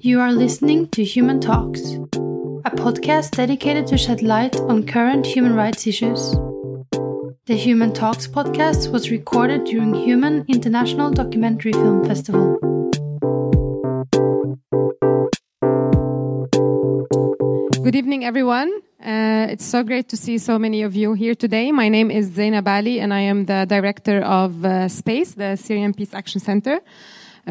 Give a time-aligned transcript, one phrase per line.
[0.00, 1.80] You are listening to Human Talks,
[2.64, 6.32] a podcast dedicated to shed light on current human rights issues.
[7.46, 12.58] The Human Talks podcast was recorded during Human International Documentary Film Festival.
[17.82, 18.72] Good evening, everyone.
[19.00, 21.72] Uh, it's so great to see so many of you here today.
[21.72, 25.94] My name is Zainab Ali, and I am the director of uh, SPACE, the Syrian
[25.94, 26.80] Peace Action Center.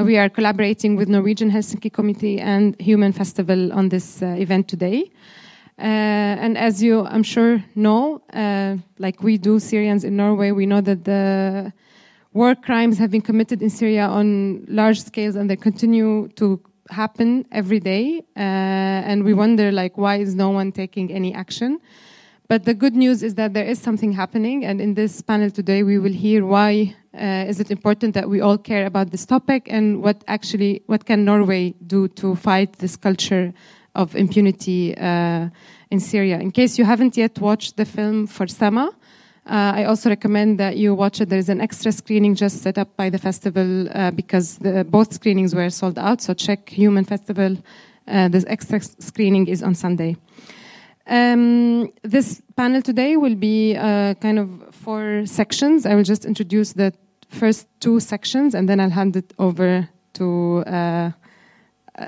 [0.03, 5.09] We are collaborating with Norwegian Helsinki Committee and Human Festival on this uh, event today.
[5.79, 5.83] Uh,
[6.43, 10.81] and as you, I'm sure, know, uh, like we do Syrians in Norway, we know
[10.81, 11.71] that the
[12.33, 17.45] war crimes have been committed in Syria on large scales and they continue to happen
[17.53, 18.19] every day.
[18.35, 21.79] Uh, and we wonder, like, why is no one taking any action?
[22.49, 25.81] But the good news is that there is something happening, and in this panel today,
[25.81, 29.67] we will hear why uh, is it important that we all care about this topic,
[29.69, 33.53] and what actually what can Norway do to fight this culture
[33.93, 35.49] of impunity uh,
[35.89, 36.39] in Syria.
[36.39, 38.89] In case you haven't yet watched the film Forsema,
[39.47, 41.29] uh, I also recommend that you watch it.
[41.29, 45.13] There is an extra screening just set up by the festival uh, because the, both
[45.13, 46.21] screenings were sold out.
[46.21, 47.57] So check Human Festival.
[48.07, 50.17] Uh, this extra screening is on Sunday.
[51.07, 55.85] Um, this panel today will be uh, kind of four sections.
[55.85, 56.93] I will just introduce the
[57.35, 61.11] first two sections and then I'll hand it over to uh,
[61.99, 62.07] uh,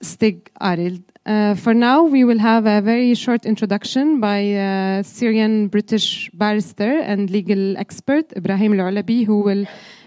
[0.00, 1.02] Stig Arild.
[1.24, 6.98] Uh, for now, we will have a very short introduction by a Syrian British barrister
[7.00, 9.64] and legal expert, Ibrahim Al-Ulabi, who will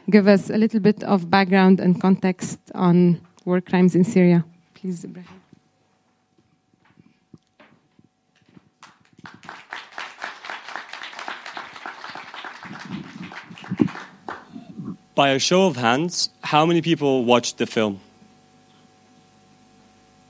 [0.09, 4.44] give us a little bit of background and context on war crimes in Syria.
[4.73, 5.44] Please, Ibrahim.
[15.16, 18.02] By a show of hands, how many people watched the film?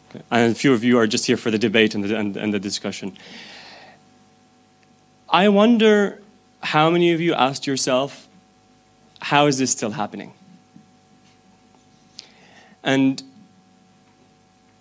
[0.09, 0.23] Okay.
[0.29, 2.53] And a few of you are just here for the debate and the, and, and
[2.53, 3.17] the discussion.
[5.27, 6.21] I wonder
[6.61, 8.27] how many of you asked yourself,
[9.19, 10.33] how is this still happening?
[12.83, 13.23] And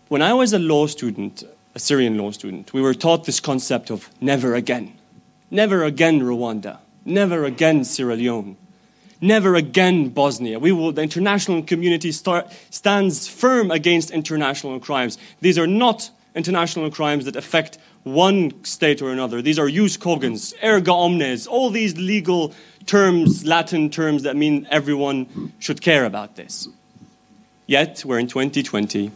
[0.08, 1.42] when I was a law student,
[1.74, 4.92] a Syrian law student, we were taught this concept of never again.
[5.50, 6.78] Never again Rwanda.
[7.06, 8.56] Never again Sierra Leone.
[9.20, 10.58] Never again Bosnia.
[10.58, 15.18] We will, the international community start, stands firm against international crimes.
[15.40, 19.40] These are not international crimes that affect one state or another.
[19.40, 22.52] These are jus cogens, erga omnes, all these legal
[22.86, 26.68] terms, Latin terms that mean everyone should care about this.
[27.66, 29.10] Yet, we're in 2020,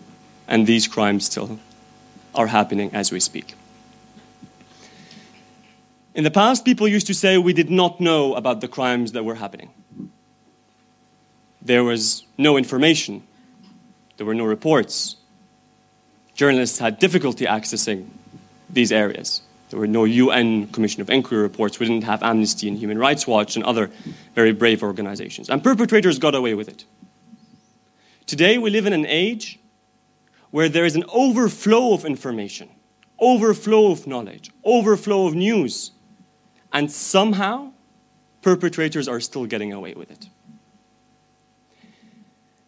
[0.46, 1.58] and these crimes still
[2.34, 3.54] are happening as we speak.
[6.18, 9.24] In the past, people used to say we did not know about the crimes that
[9.24, 9.70] were happening.
[11.62, 13.22] There was no information,
[14.16, 15.14] there were no reports.
[16.34, 18.08] Journalists had difficulty accessing
[18.68, 19.42] these areas.
[19.70, 21.78] There were no UN Commission of Inquiry reports.
[21.78, 23.88] We didn't have Amnesty and Human Rights Watch and other
[24.34, 25.48] very brave organizations.
[25.48, 26.84] And perpetrators got away with it.
[28.26, 29.60] Today, we live in an age
[30.50, 32.70] where there is an overflow of information,
[33.20, 35.92] overflow of knowledge, overflow of news,
[36.72, 37.72] and somehow
[38.42, 40.28] perpetrators are still getting away with it.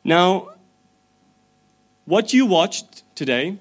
[0.05, 0.51] Now,
[2.05, 3.57] what you watched today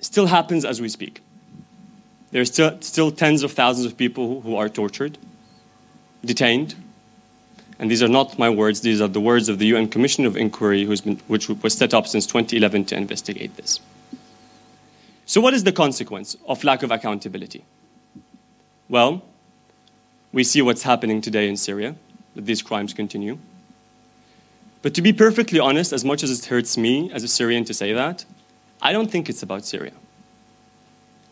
[0.00, 1.20] still happens as we speak.
[2.30, 5.18] There are still, still tens of thousands of people who are tortured,
[6.24, 6.74] detained,
[7.78, 10.36] and these are not my words, these are the words of the UN Commission of
[10.36, 13.80] Inquiry, been, which was set up since 2011 to investigate this.
[15.26, 17.64] So, what is the consequence of lack of accountability?
[18.88, 19.22] Well,
[20.32, 21.96] we see what's happening today in Syria,
[22.34, 23.38] that these crimes continue.
[24.82, 27.74] But to be perfectly honest, as much as it hurts me as a Syrian to
[27.74, 28.24] say that,
[28.80, 29.92] I don't think it's about Syria.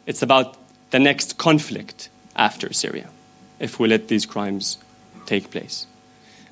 [0.07, 0.57] It's about
[0.91, 3.09] the next conflict after Syria,
[3.61, 4.79] if we let these crimes
[5.27, 5.87] take place.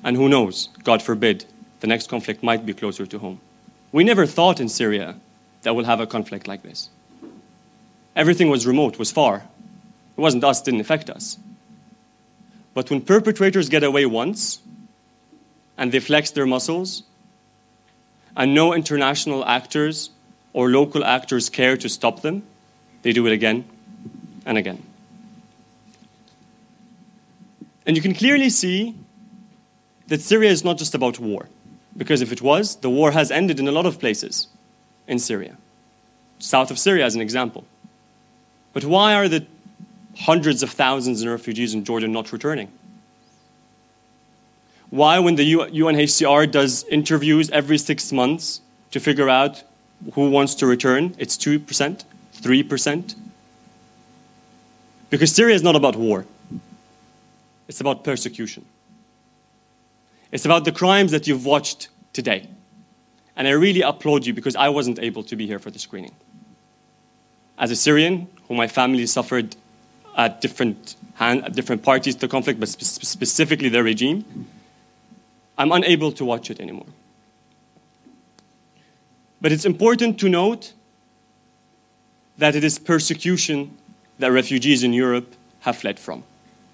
[0.03, 1.45] And who knows, God forbid,
[1.81, 3.39] the next conflict might be closer to home.
[3.91, 5.15] We never thought in Syria
[5.63, 6.89] that we'll have a conflict like this.
[8.15, 9.43] Everything was remote, was far.
[10.17, 11.37] It wasn't us, it didn't affect us.
[12.73, 14.59] But when perpetrators get away once,
[15.77, 17.03] and they flex their muscles,
[18.35, 20.09] and no international actors
[20.53, 22.43] or local actors care to stop them,
[23.01, 23.65] they do it again
[24.45, 24.81] and again.
[27.85, 28.95] And you can clearly see
[30.07, 31.49] that Syria is not just about war,
[31.97, 34.47] because if it was, the war has ended in a lot of places
[35.07, 35.57] in Syria.
[36.39, 37.65] South of Syria, as an example.
[38.73, 39.45] But why are the
[40.17, 42.71] hundreds of thousands of refugees in Jordan not returning?
[44.89, 48.61] Why, when the UNHCR does interviews every six months
[48.91, 49.63] to figure out
[50.13, 52.03] who wants to return, it's 2%,
[52.35, 53.15] 3%.
[55.09, 56.25] Because Syria is not about war,
[57.67, 58.65] it's about persecution.
[60.31, 62.47] It's about the crimes that you've watched today.
[63.35, 66.13] And I really applaud you because I wasn't able to be here for the screening.
[67.57, 69.55] As a Syrian, who my family suffered
[70.15, 74.47] at different, hand, at different parties to the conflict, but spe- specifically the regime,
[75.57, 76.87] I'm unable to watch it anymore.
[79.41, 80.73] But it's important to note
[82.37, 83.77] that it is persecution
[84.19, 86.23] that refugees in Europe have fled from,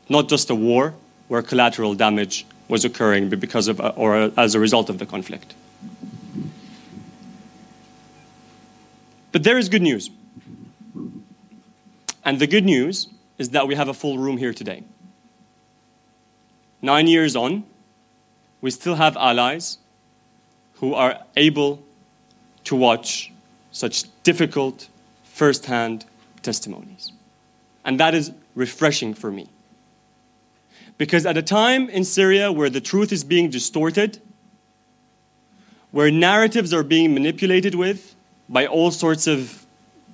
[0.08, 0.94] not just a war
[1.28, 5.06] where collateral damage was occurring because of, uh, or uh, as a result of the
[5.06, 5.54] conflict.
[9.32, 10.10] But there is good news.
[12.26, 13.08] And the good news
[13.40, 14.84] is that we have a full room here today.
[16.82, 17.64] Nine years on,
[18.62, 19.80] we still have allies
[20.76, 21.82] who are able
[22.66, 23.32] to watch
[23.72, 24.90] such difficult
[25.24, 26.06] first hand
[26.42, 27.12] testimonies.
[27.86, 29.50] And that is refreshing for me.
[30.98, 34.20] Because at a time in Syria where the truth is being distorted,
[35.92, 38.16] where narratives are being manipulated with
[38.50, 39.66] by all sorts of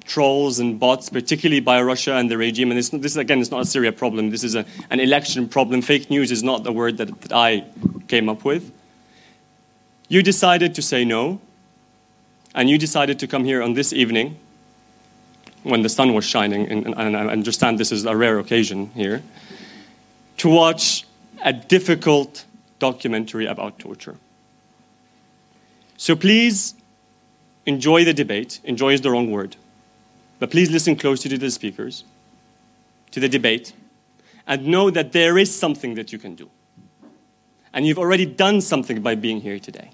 [0.06, 2.72] trolls and bots, particularly by Russia and the regime.
[2.72, 4.30] And this, this again, is not a Syria problem.
[4.30, 5.82] This is a, an election problem.
[5.82, 7.66] Fake news is not the word that, that I
[8.08, 8.72] came up with.
[10.08, 11.42] You decided to say no,
[12.54, 14.38] and you decided to come here on this evening
[15.64, 19.24] when the sun was shining, and, and I understand this is a rare occasion here,
[20.38, 21.06] to watch
[21.44, 22.46] a difficult
[22.78, 24.16] documentary about torture.
[25.98, 26.76] So please
[27.66, 28.60] enjoy the debate.
[28.64, 29.56] Enjoy is the wrong word.
[30.40, 32.04] But please listen closely to the speakers,
[33.12, 33.74] to the debate,
[34.48, 36.50] and know that there is something that you can do.
[37.74, 39.92] And you've already done something by being here today.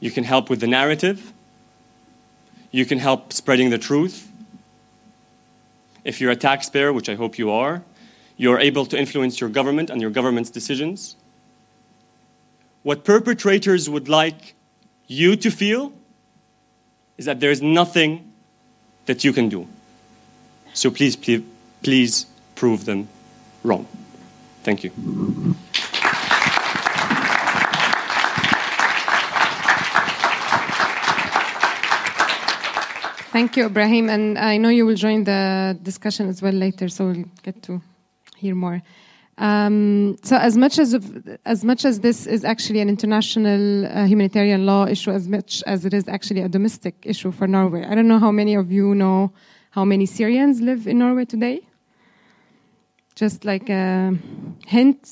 [0.00, 1.32] You can help with the narrative,
[2.70, 4.30] you can help spreading the truth.
[6.04, 7.82] If you're a taxpayer, which I hope you are,
[8.36, 11.16] you're able to influence your government and your government's decisions.
[12.82, 14.54] What perpetrators would like
[15.06, 15.92] you to feel
[17.16, 18.25] is that there is nothing
[19.06, 19.66] that you can do.
[20.74, 21.42] So please, please,
[21.82, 23.08] please prove them
[23.62, 23.86] wrong.
[24.62, 24.90] Thank you.
[33.32, 34.08] Thank you, Ibrahim.
[34.08, 37.82] And I know you will join the discussion as well later, so we'll get to
[38.36, 38.82] hear more.
[39.38, 40.94] Um, so as much as
[41.44, 45.84] as much as this is actually an international uh, humanitarian law issue, as much as
[45.84, 48.94] it is actually a domestic issue for Norway, I don't know how many of you
[48.94, 49.32] know
[49.70, 51.60] how many Syrians live in Norway today.
[53.14, 54.16] Just like a
[54.66, 55.06] hint,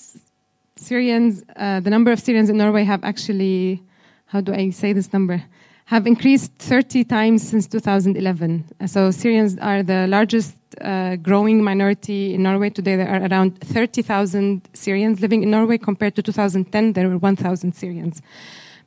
[0.77, 3.83] Syrians, uh, the number of Syrians in Norway have actually,
[4.27, 5.43] how do I say this number?
[5.89, 8.65] Have increased 30 times since 2011.
[8.87, 12.71] So Syrians are the largest uh, growing minority in Norway.
[12.71, 15.77] Today, there are around 30,000 Syrians living in Norway.
[15.77, 18.23] Compared to 2010, there were 1,000 Syrians.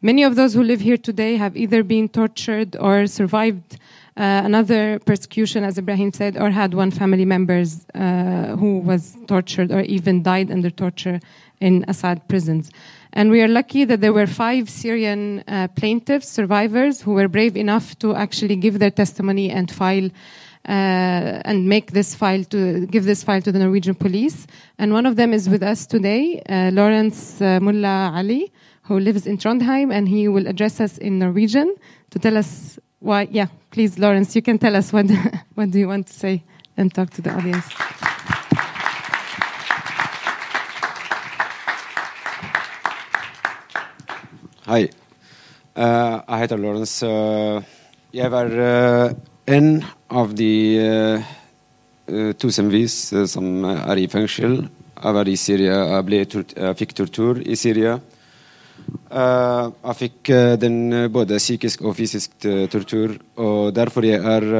[0.01, 3.77] Many of those who live here today have either been tortured or survived
[4.17, 9.71] uh, another persecution, as Ibrahim said, or had one family members uh, who was tortured
[9.71, 11.19] or even died under torture
[11.61, 12.71] in Assad prisons.
[13.17, 17.57] And we are lucky that there were five Syrian uh, plaintiffs, survivors, who were brave
[17.57, 20.11] enough to actually give their testimony and file
[20.69, 24.45] uh, and make this file to give this file to the Norwegian police.
[24.77, 27.59] And one of them is with us today, uh, Lawrence uh,
[28.13, 28.53] Ali,
[28.83, 31.75] who lives in Trondheim, and he will address us in Norwegian
[32.11, 33.27] to tell us why.
[33.31, 35.07] Yeah, please, Lawrence, you can tell us what
[35.55, 36.43] what do you want to say
[36.77, 37.65] and talk to the audience.
[44.67, 44.89] Hei.
[45.79, 47.07] Uh, jeg heter Lawrence.
[47.07, 47.63] Uh,
[48.11, 49.13] jeg var uh,
[49.47, 49.69] en
[50.11, 50.49] av de
[50.83, 54.57] uh, tusenvis uh, som er i fengsel.
[54.97, 55.77] Jeg var i Syria.
[55.93, 57.95] Jeg, ble jeg fikk tortur i Syria.
[59.07, 62.35] Uh, jeg fikk den både psykisk og fysisk
[62.67, 63.15] tortur.
[63.39, 64.51] Og derfor jeg er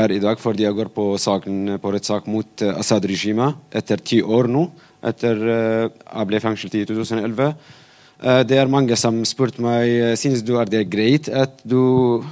[0.00, 4.48] her i dag, fordi jeg går på, saken, på rettssak mot Assad-regimet etter ti år
[4.56, 4.70] nå.
[5.04, 7.82] Etter jeg ble fengslet i 2011.
[8.24, 12.24] det er mange som spurte meg synes du er det greit at du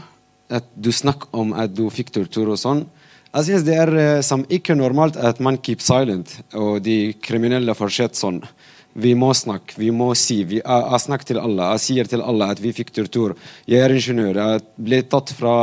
[0.53, 2.85] at du snakker om at du fikk tortur og sånn.
[3.33, 7.77] Jeg synes det er uh, som ikke normalt at man keep silent, og de kriminelle
[7.77, 8.43] fortsetter sånn.
[8.93, 10.43] Vi må snakke, vi må si.
[10.45, 11.71] Vi, jeg, jeg, snakker til alle.
[11.73, 13.33] Jeg sier til alle at vi fikk tortur.
[13.65, 14.41] Jeg er ingeniør.
[14.43, 15.55] Jeg ble tatt fra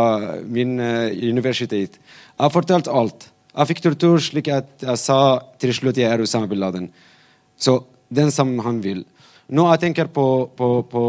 [0.49, 1.99] min uh, universitet.
[2.01, 3.29] Jeg har fortalt alt.
[3.53, 5.19] Jeg fikk tortur slik at jeg sa
[5.61, 6.89] til slutt jeg er Osama bin Laden.
[7.59, 9.05] Så den som han vil.
[9.49, 10.25] Nå jeg tenker på,
[10.57, 11.03] på, på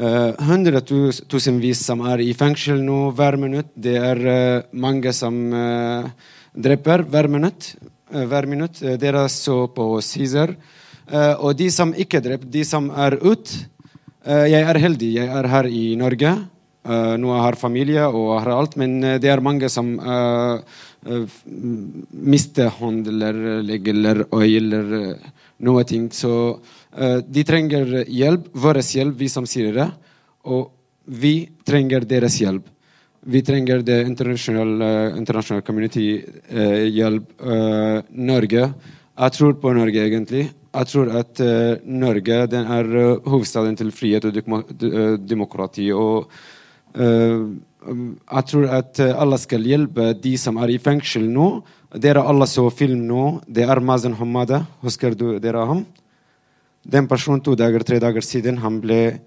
[0.00, 3.68] uh, hundretusenvis som er i fengsel nå hver minutt.
[3.76, 6.08] Det er uh, mange som uh,
[6.54, 7.74] dreper hver minutt.
[8.14, 8.82] eh, hver minutt.
[8.82, 10.54] Eh, Dere så på Caesar.
[11.10, 13.66] Eh, og de som ikke dreper, de som er ute
[14.24, 15.14] eh, Jeg er heldig.
[15.14, 16.34] Jeg er her i Norge.
[16.84, 20.60] nå nå jeg har familie og har alt, men eh, det er mange som eh,
[21.06, 21.24] eh,
[22.12, 26.10] mister hånd eller legg eller øye eller eh, noe ting.
[26.12, 26.83] Så eh,
[27.26, 29.88] de trenger hjelp, vår hjelp, vi som det.
[30.44, 30.70] Og
[31.04, 32.68] vi trenger deres hjelp.
[33.24, 37.24] Vi trenger det internasjonale uh, community eh, hjelp.
[37.40, 38.74] eh, Norge.
[39.16, 40.50] Jeg tror på Norge, egentlig.
[40.74, 45.90] Jeg tror at eh, Norge den er eh, hovedstaden til frihet og eh, demokrati.
[45.92, 46.28] Og
[46.94, 47.46] eh,
[47.88, 51.62] jeg tror at eh, alle skal hjelpe de som er i fengsel nå.
[51.96, 53.40] Dere alle så film nå.
[53.46, 54.66] Det er Mazen Hamada.
[54.82, 55.86] Husker du dere ham?
[56.84, 59.18] Den personen to dager, tre dager siden han ble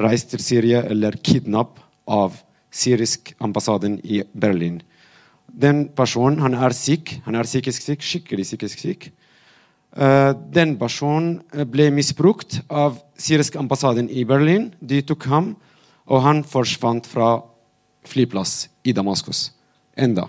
[0.00, 2.36] reist til Syria eller kidnappet av
[2.74, 4.80] syrisk ambassaden i Berlin.
[5.48, 9.06] Den personen han er syk, han er psykisk syk, skikkelig psykisk syk.
[9.94, 11.38] Eh, den personen
[11.70, 14.72] ble misbrukt av syrisk ambassaden i Berlin.
[14.82, 15.52] De tok ham,
[16.10, 17.36] og han forsvant fra
[18.04, 19.52] flyplass i Damaskus.
[19.96, 20.26] Enda.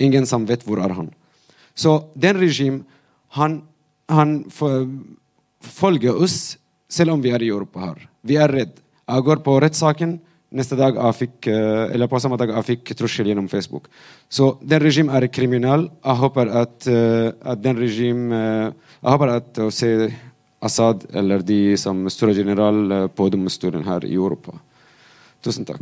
[0.00, 1.12] Ingen som vet hvor er han.
[1.76, 2.80] Så den regimen
[3.36, 3.60] han,
[4.08, 4.88] han f-
[5.62, 6.56] følger oss
[6.92, 8.04] selv om vi er i Europa her.
[8.22, 8.76] Vi er redd.
[9.08, 10.18] Jeg går på rettssaken.
[10.52, 13.88] Neste dag jeg fikk, eh, eller på samme dag jeg fikk trussel gjennom Facebook.
[14.28, 15.88] Så den regimet er kriminell.
[16.04, 20.12] Jeg håper at, eh, at den regim eh, Jeg håper at å se
[20.62, 24.52] Assad eller de som store general på domstolen her i Europa.
[25.42, 25.80] Tusen takk.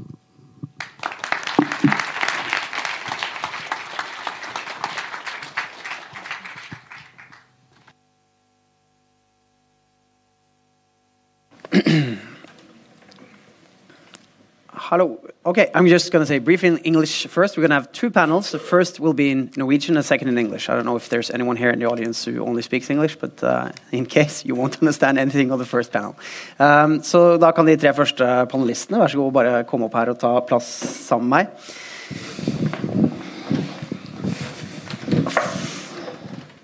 [14.91, 15.21] Hello.
[15.47, 17.57] Okay, I'm just going to say briefly in English first.
[17.57, 18.51] We're going to have two panels.
[18.51, 20.69] The first will be in Norwegian, and the second in English.
[20.69, 23.41] I don't know if there's anyone here in the audience who only speaks English, but
[23.45, 26.17] uh, in case you won't understand anything on the first panel.
[26.59, 30.11] Um, så da kan de tre første panelistene vær så god bare komme opp her
[30.11, 30.67] og ta plass
[31.07, 31.47] sammen med meg.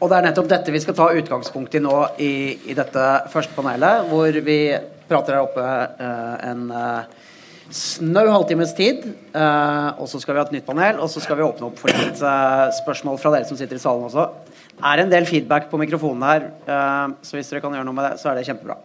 [0.01, 2.33] Og det er nettopp dette vi skal ta utgangspunkt i nå i,
[2.73, 4.59] i dette første panelet, hvor vi
[5.07, 7.23] prater her oppe uh, en eh,
[7.71, 9.05] snau halvtimes tid.
[9.35, 11.79] eh, og så skal vi ha et nytt panel, og så skal vi åpne opp
[11.79, 14.29] for litt eh, spørsmål fra dere som sitter i salen også.
[14.77, 17.97] Det er en del feedback på mikrofonen her, eh, så hvis dere kan gjøre noe
[17.97, 18.79] med det, så er det kjempebra.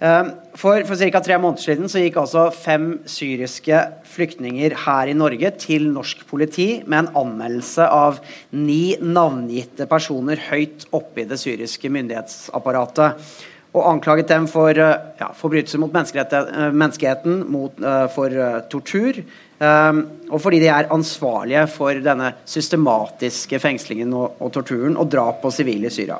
[0.00, 1.20] For, for ca.
[1.20, 6.80] tre måneder siden så gikk altså fem syriske flyktninger her i Norge til norsk politi
[6.86, 8.22] med en anmeldelse av
[8.56, 13.20] ni navngitte personer høyt oppe i det syriske myndighetsapparatet.
[13.70, 18.34] Og anklaget dem for eh, ja, forbrytelser mot eh, menneskeheten, mot, eh, for
[18.72, 19.22] tortur,
[19.60, 25.50] og fordi de er ansvarlige for denne systematiske fengslingen og, og torturen og drap på
[25.52, 26.16] sivile i Syria.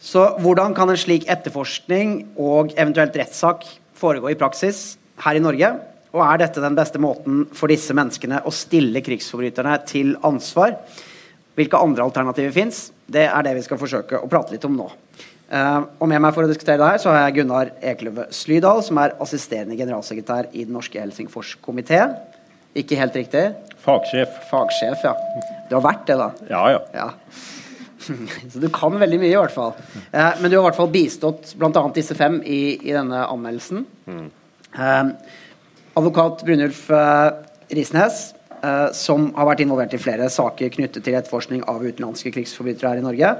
[0.00, 3.68] Så hvordan kan en slik etterforskning og eventuelt rettssak
[4.00, 5.74] foregå i praksis her i Norge?
[6.16, 10.78] Og er dette den beste måten for disse menneskene å stille krigsforbryterne til ansvar?
[11.52, 12.86] Hvilke andre alternativer fins?
[13.04, 14.88] Det er det vi skal forsøke å prate litt om nå.
[15.46, 18.82] Eh, og med meg for å diskutere det her så har jeg Gunnar Ekløve Slydal,
[18.82, 22.00] som er assisterende generalsekretær i Den norske Helsingforskomité.
[22.76, 23.44] Ikke helt riktig?
[23.84, 24.40] Fagsjef.
[24.50, 25.14] Fagsjef, ja.
[25.70, 26.30] Du har vært det, da?
[26.50, 26.80] Ja, ja.
[26.96, 27.08] Ja.
[28.52, 29.76] Så du kan veldig mye, i hvert fall.
[30.10, 31.70] Uh, men du har i hvert fall bistått bl.a.
[31.94, 33.86] disse fem i, i denne anmeldelsen.
[34.76, 35.04] Eh,
[35.96, 36.82] advokat Brunulf
[37.72, 38.18] Risnes,
[38.98, 43.04] som har vært involvert i flere saker knyttet til etterforskning av utenlandske krigsforbrytere her i
[43.04, 43.30] Norge.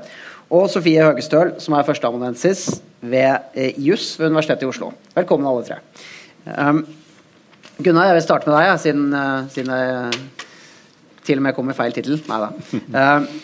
[0.47, 2.69] Og Sofie Høgestøl, som er førsteamanuensis
[3.03, 4.93] ved eh, juss ved Universitetet i Oslo.
[5.17, 5.81] Velkommen, alle tre.
[6.47, 6.85] Um,
[7.83, 10.21] Gunnar, jeg vil starte med deg, siden, uh, siden jeg
[11.27, 12.23] til og med kom med feil tittel.
[12.31, 12.53] Nei da.
[12.95, 13.43] Uh,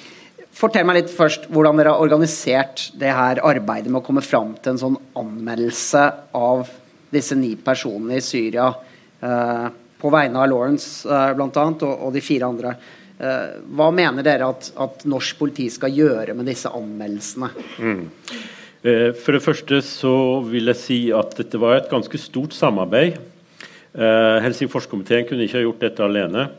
[0.53, 4.53] Fortell meg litt først hvordan dere har organisert det her arbeidet med å komme fram
[4.61, 6.03] til en sånn anmeldelse
[6.37, 6.67] av
[7.13, 8.71] disse ni personene i Syria
[9.23, 9.69] Uh,
[10.03, 12.73] på vegne av Lawrence eh, annet, og, og de fire andre.
[13.21, 17.51] Eh, hva mener dere at, at norsk politi skal gjøre med disse anmeldelsene?
[18.83, 20.15] Eh, For det første så
[20.49, 23.21] vil jeg si at dette var et ganske stort samarbeid.
[23.93, 26.51] Eh, Helsingforskomiteen kunne ikke ha gjort dette alene.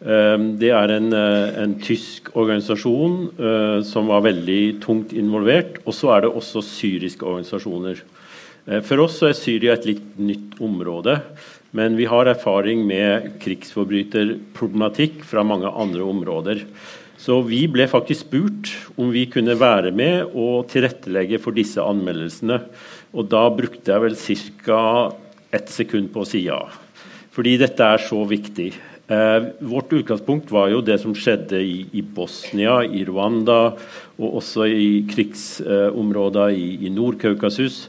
[0.00, 5.74] Det er en, en tysk organisasjon som var veldig tungt involvert.
[5.84, 8.00] Og så er det også syriske organisasjoner.
[8.88, 11.18] For oss er Syria et litt nytt område.
[11.76, 16.64] Men vi har erfaring med krigsforbryterproblematikk fra mange andre områder.
[17.20, 22.62] Så vi ble faktisk spurt om vi kunne være med og tilrettelegge for disse anmeldelsene.
[23.14, 24.16] Og da brukte jeg vel
[24.64, 24.80] ca.
[25.52, 26.62] ett sekund på å si ja.
[27.34, 28.70] Fordi dette er så viktig.
[29.10, 33.74] Eh, vårt utgangspunkt var jo det som skjedde i, i Bosnia, i Rwanda
[34.20, 37.88] og også i krigsområder i, i Nord-Kaukasus.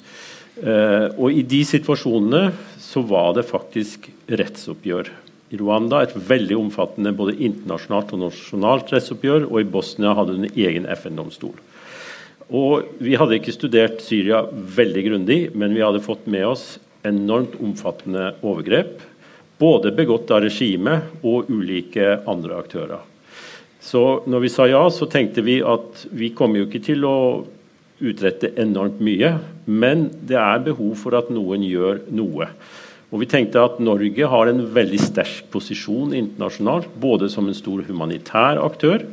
[0.61, 2.51] Eh, og i de situasjonene
[2.81, 5.09] så var det faktisk rettsoppgjør.
[5.51, 10.47] I Rwanda et veldig omfattende både internasjonalt og nasjonalt rettsoppgjør, og i Bosnia hadde hun
[10.47, 11.57] en egen FN-domstol.
[12.51, 16.65] Og Vi hadde ikke studert Syria veldig grundig, men vi hadde fått med oss
[17.07, 18.99] enormt omfattende overgrep.
[19.57, 23.01] Både begått av regimet og ulike andre aktører.
[23.81, 27.17] Så når vi sa ja, så tenkte vi at vi kommer jo ikke til å
[28.01, 32.49] utrette enormt mye, men det er behov for at noen gjør noe.
[33.11, 37.83] Og vi tenkte at Norge har en veldig sterk posisjon internasjonalt, både som en stor
[37.87, 39.03] humanitær aktør,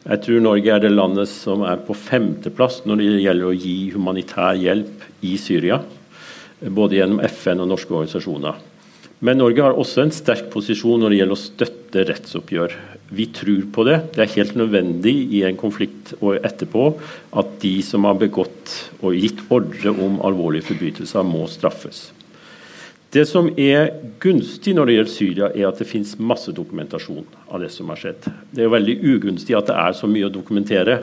[0.00, 3.74] jeg tror Norge er det landet som er på femteplass når det gjelder å gi
[3.92, 5.76] humanitær hjelp i Syria.
[6.60, 8.56] Både gjennom FN og norske organisasjoner.
[9.20, 12.76] Men Norge har også en sterk posisjon når det gjelder å støtte rettsoppgjør.
[13.10, 13.98] Vi tror på det.
[14.14, 16.92] Det er helt nødvendig i en konflikt og etterpå
[17.40, 22.10] at de som har begått og gitt ordre om alvorlige forbrytelser, må straffes.
[23.10, 23.88] Det som er
[24.22, 27.98] gunstig når det gjelder Syria, er at det finnes masse dokumentasjon av det som har
[27.98, 28.28] skjedd.
[28.54, 31.00] Det er veldig ugunstig at det er så mye å dokumentere,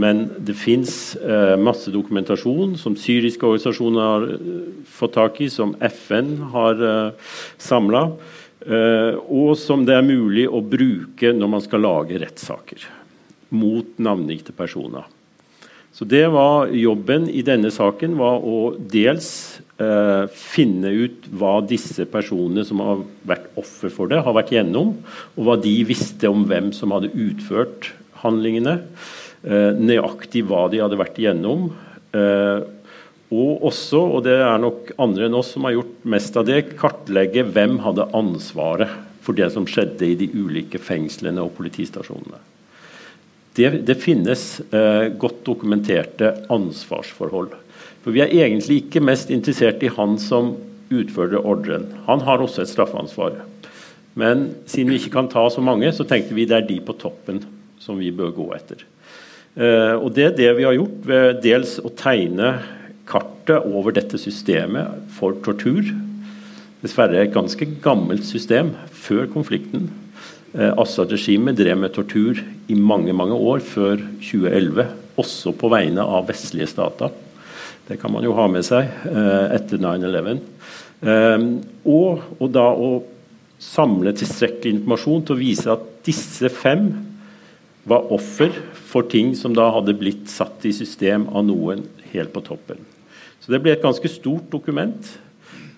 [0.00, 5.74] men det finnes eh, masse dokumentasjon som syriske organisasjoner har eh, fått tak i, som
[5.84, 8.06] FN har eh, samla,
[8.60, 12.82] og som det er mulig å bruke når man skal lage rettssaker
[13.56, 15.06] mot navngitte personer.
[15.92, 22.06] Så det var Jobben i denne saken var å dels eh, finne ut hva disse
[22.10, 24.94] personene som har vært offer for det, har vært gjennom,
[25.34, 27.90] og hva de visste om hvem som hadde utført
[28.22, 28.78] handlingene.
[29.42, 31.72] Eh, nøyaktig hva de hadde vært igjennom.
[32.14, 32.62] Eh,
[33.30, 36.64] og også, og det er nok andre enn oss som har gjort mest av det,
[36.80, 42.40] kartlegge hvem hadde ansvaret for det som skjedde i de ulike fengslene og politistasjonene
[43.60, 47.54] det, det finnes eh, godt dokumenterte ansvarsforhold.
[48.04, 50.54] For Vi er egentlig ikke mest interessert i han som
[50.90, 51.90] utfører ordren.
[52.06, 53.42] Han har også et straffansvar.
[54.18, 56.96] Men siden vi ikke kan ta så mange, så tenkte vi det er de på
[56.98, 57.42] toppen
[57.80, 58.84] som vi bør gå etter.
[59.56, 62.54] Eh, og Det er det vi har gjort ved dels å tegne
[63.10, 65.88] kartet over dette systemet for tortur.
[66.80, 69.90] Dessverre et ganske gammelt system før konflikten.
[70.54, 74.86] Eh, Assad-regimet drev med tortur i mange mange år før 2011,
[75.20, 77.12] også på vegne av vestlige stater.
[77.86, 80.40] Det kan man jo ha med seg eh, etter 9-11.
[81.02, 81.46] Eh,
[81.84, 82.90] og, og, da å
[83.60, 86.88] samle tilstrekkelig informasjon til å vise at disse fem
[87.90, 88.54] var offer
[88.90, 92.89] for ting som da hadde blitt satt i system av noen helt på toppen.
[93.50, 95.06] Så det ble et ganske stort dokument.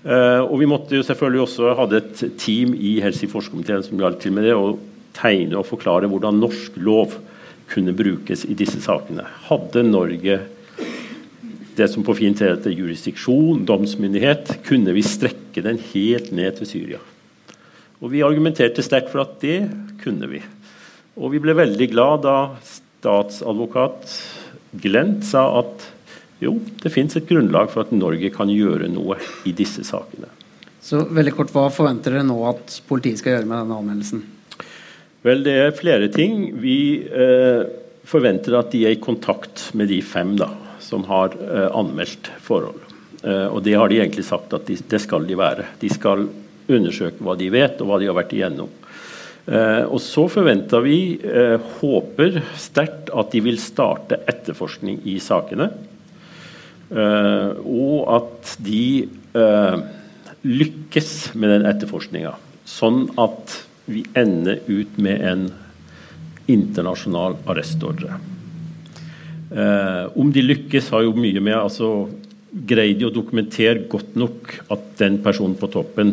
[0.05, 4.35] Uh, og vi måtte jo selvfølgelig også hadde et team i Helsingforskomiteen som hjalp til
[4.37, 4.75] med det, å
[5.17, 7.15] tegne og forklare hvordan norsk lov
[7.73, 9.25] kunne brukes i disse sakene.
[9.47, 10.37] Hadde Norge
[11.79, 17.01] det som på fint heter jurisdiksjon, domsmyndighet, kunne vi strekke den helt ned til Syria.
[18.05, 19.63] Og Vi argumenterte sterkt for at det
[20.05, 20.45] kunne vi.
[21.17, 22.37] Og vi ble veldig glad da
[22.69, 24.13] statsadvokat
[24.85, 25.89] Glent sa at
[26.45, 30.31] jo, det fins et grunnlag for at Norge kan gjøre noe i disse sakene.
[30.83, 34.25] Så veldig kort, Hva forventer dere nå at politiet skal gjøre med denne anmeldelsen?
[35.23, 36.49] Vel, Det er flere ting.
[36.59, 37.63] Vi eh,
[38.05, 40.51] forventer at de er i kontakt med de fem da,
[40.83, 42.83] som har eh, anmeldt forhold.
[43.23, 45.69] Eh, og Det har de egentlig sagt at de, det skal de være.
[45.79, 46.27] De skal
[46.73, 48.71] undersøke hva de vet og hva de har vært igjennom.
[49.47, 55.71] Eh, og så forventer vi, eh, håper sterkt at de vil starte etterforskning i sakene.
[56.93, 59.77] Eh, og at de eh,
[60.45, 62.35] lykkes med den etterforskninga.
[62.69, 65.47] Sånn at vi ender ut med en
[66.53, 68.19] internasjonal arrestordre.
[69.53, 72.11] Eh, om de lykkes, har jo mye med altså
[72.53, 76.11] Greide de å dokumentere godt nok at den personen på toppen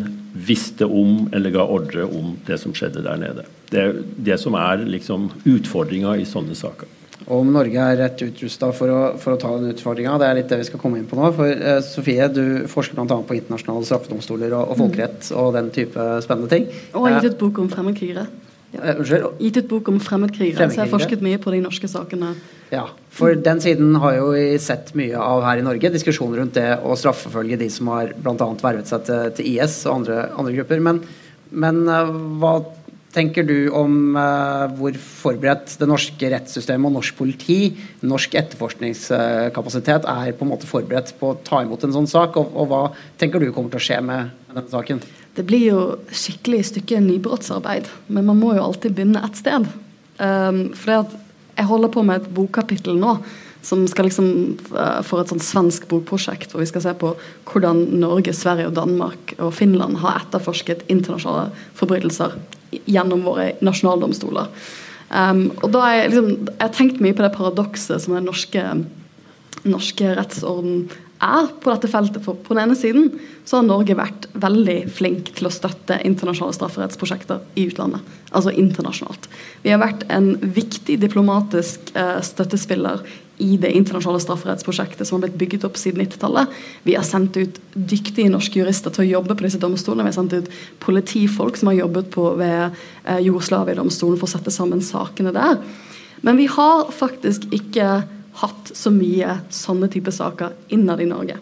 [0.47, 3.43] visste om eller ga ordre om det som skjedde der nede.
[3.67, 6.87] Det er det som er liksom utfordringa i sånne saker
[7.27, 10.15] og om Norge er rett utrusta for, for, å ta den utfordringa.
[10.21, 11.31] Det er litt det vi skal komme inn på nå.
[11.35, 13.17] For eh, Sofie, du forsker bl.a.
[13.27, 14.83] på internasjonale straffedomstoler og, og, mm.
[14.83, 16.69] folkerett og den type spennende ting.
[16.93, 18.25] Og har gitt ut bok om fremmedkrigere.
[18.69, 19.27] Uh, unnskyld?
[19.41, 22.31] Gitt ut bok om fremmedkrigere, så jeg har forsket mye på de norske sakene.
[22.69, 25.91] Ja, for den siden har jo vi sett mye av her i Norge.
[25.93, 28.49] Diskusjoner rundt det å straffeforfølge de som har bl.a.
[28.61, 30.85] vervet seg til, til, IS og andre, andre grupper.
[30.85, 31.01] Men,
[31.49, 32.57] men uh, hva
[33.13, 37.59] tenker du om uh, hvor forberedt det norske rettssystemet og norsk politi,
[38.05, 42.37] norsk etterforskningskapasitet, er på en måte forberedt på å ta imot en sånn sak?
[42.39, 42.83] Og, og hva
[43.21, 45.01] tenker du kommer til å skje med, denne saken?
[45.37, 49.67] Det blir jo skikkelig stykke nybrottsarbeid, men man må jo alltid begynne et sted.
[50.19, 53.19] Um, for jeg holder på med et bokkapittel nå
[53.65, 54.29] som skal liksom
[54.71, 57.11] uh, for et sånt svensk bokprosjekt hvor vi skal se på
[57.49, 62.37] hvordan Norge, Sverige og Danmark og Finland har etterforsket internasjonale forbrytelser
[62.85, 64.49] gjennom våre nasjonaldomstoler.
[65.09, 68.65] Um, og da jeg, liksom, jeg har tenkt mye på det paradokset som den norske,
[69.65, 70.83] norske rettsorden
[71.19, 72.21] er på dette feltet.
[72.23, 73.09] For på den ene siden
[73.47, 78.05] så har Norge vært veldig flink til å støtte internasjonale strafferettsprosjekter i utlandet.
[78.29, 79.27] Altså internasjonalt.
[79.65, 83.03] Vi har vært en viktig diplomatisk uh, støttespiller
[83.39, 86.51] i det internasjonale strafferettsprosjektet som har blitt bygget opp siden 90-tallet.
[86.83, 90.05] Vi har sendt ut dyktige norske jurister til å jobbe på disse domstolene.
[90.07, 90.51] Vi har sendt ut
[90.83, 92.65] politifolk som har jobbet på ved
[93.05, 95.61] eh, Jugoslavia-domstolen for å sette sammen sakene der.
[96.21, 98.01] Men vi har faktisk ikke
[98.39, 101.39] hatt så mye sånne type saker innad i Norge.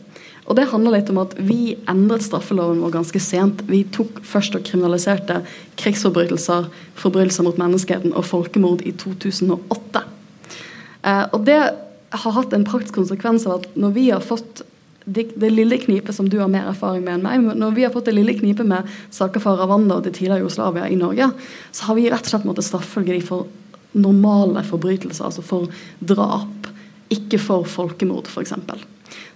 [0.48, 3.66] Og Det handler litt om at vi endret straffeloven vår ganske sent.
[3.68, 5.42] Vi tok først og kriminaliserte
[5.82, 10.06] krigsforbrytelser, forbrytelser mot menneskeheten og folkemord i 2008.
[11.04, 11.60] Eh, og det
[12.10, 14.64] har hatt en praktisk konsekvens av at når vi har fått
[15.08, 18.10] det, lille knipet som du har mer erfaring med enn meg, når vi har fått
[18.10, 21.30] det lille knipet med saker fra Rwanda og det tidligere Jugoslavia i Norge,
[21.72, 23.48] så har vi rett og slett måttet straffølge de for
[23.98, 25.72] normale forbrytelser, altså for
[26.04, 26.68] drap,
[27.14, 28.54] ikke for folkemord, f.eks.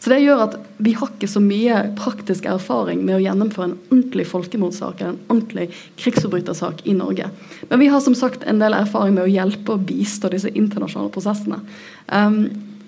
[0.01, 3.75] Så det gjør at vi har ikke så mye praktisk erfaring med å gjennomføre en
[3.91, 5.67] ordentlig folkemordsak en ordentlig
[6.01, 7.27] krigsforbrytersak i Norge.
[7.69, 11.13] Men vi har som sagt en del erfaring med å hjelpe og bistå disse internasjonale
[11.13, 11.61] prosessene.
[12.09, 12.41] Um,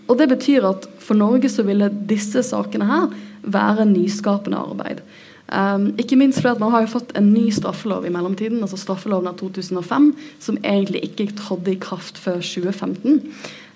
[0.10, 5.06] og det betyr at for Norge så ville disse sakene her være nyskapende arbeid.
[5.54, 8.80] Um, ikke minst fordi at Man har jo fått en ny straffelov i mellomtiden, altså
[8.80, 13.20] straffeloven av 2005, som egentlig ikke trådte i kraft før 2015.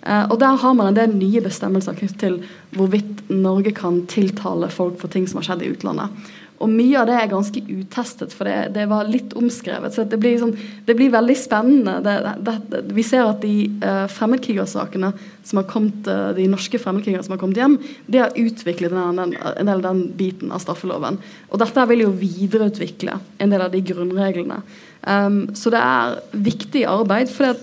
[0.07, 2.41] Uh, og Der har man en del nye bestemmelser knyttet til
[2.77, 6.29] hvorvidt Norge kan tiltale folk for ting som har skjedd i utlandet.
[6.57, 9.93] Og mye av det er ganske utestet, for det, det var litt omskrevet.
[9.93, 10.55] Så det blir, liksom,
[10.87, 11.99] det blir veldig spennende.
[12.01, 12.15] Det,
[12.47, 15.11] det, vi ser at de uh, fremmedkrigersakene
[15.45, 17.77] som har kommet, uh, de norske fremmedkrigere som har kommet hjem,
[18.09, 21.21] de har utviklet en del av den biten av straffeloven.
[21.51, 24.63] Og dette vil jo videreutvikle en del av de grunnreglene.
[25.07, 27.29] Um, så det er viktig arbeid.
[27.31, 27.55] for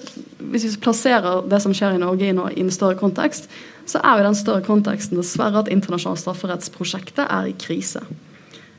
[0.50, 3.50] hvis vi plasserer det som skjer i Norge i en større kontekst,
[3.84, 8.00] så er jo den større konteksten dessverre at internasjonalt strafferettsprosjektet er i krise.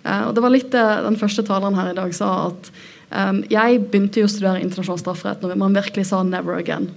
[0.05, 2.71] Uh, og det var litt det den første taleren her i dag sa, at
[3.13, 6.89] um, jeg begynte jo å studere internasjonal strafferett når man virkelig sa 'never again'.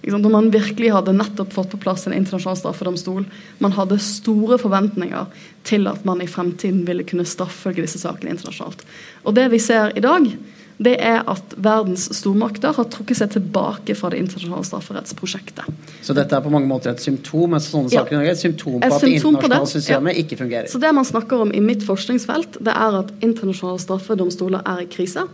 [0.00, 3.26] Når man virkelig hadde nettopp fått på plass en internasjonal straffedomstol.
[3.58, 5.26] Man hadde store forventninger
[5.64, 8.80] til at man i fremtiden ville kunne straffe disse sakene internasjonalt.
[9.24, 10.24] Og det vi ser i dag,
[10.80, 15.66] det er at verdens stormakter har trukket seg tilbake fra det internasjonale strafferettsprosjektet.
[16.00, 18.32] Så dette er på mange måter et symptom sånne saker ja.
[18.32, 20.24] et symptom på et at det internasjonale systemet ja.
[20.24, 20.70] ikke fungerer?
[20.72, 24.88] Så Det man snakker om i mitt forskningsfelt, det er at internasjonale straffedomstoler er i
[24.88, 25.26] krise.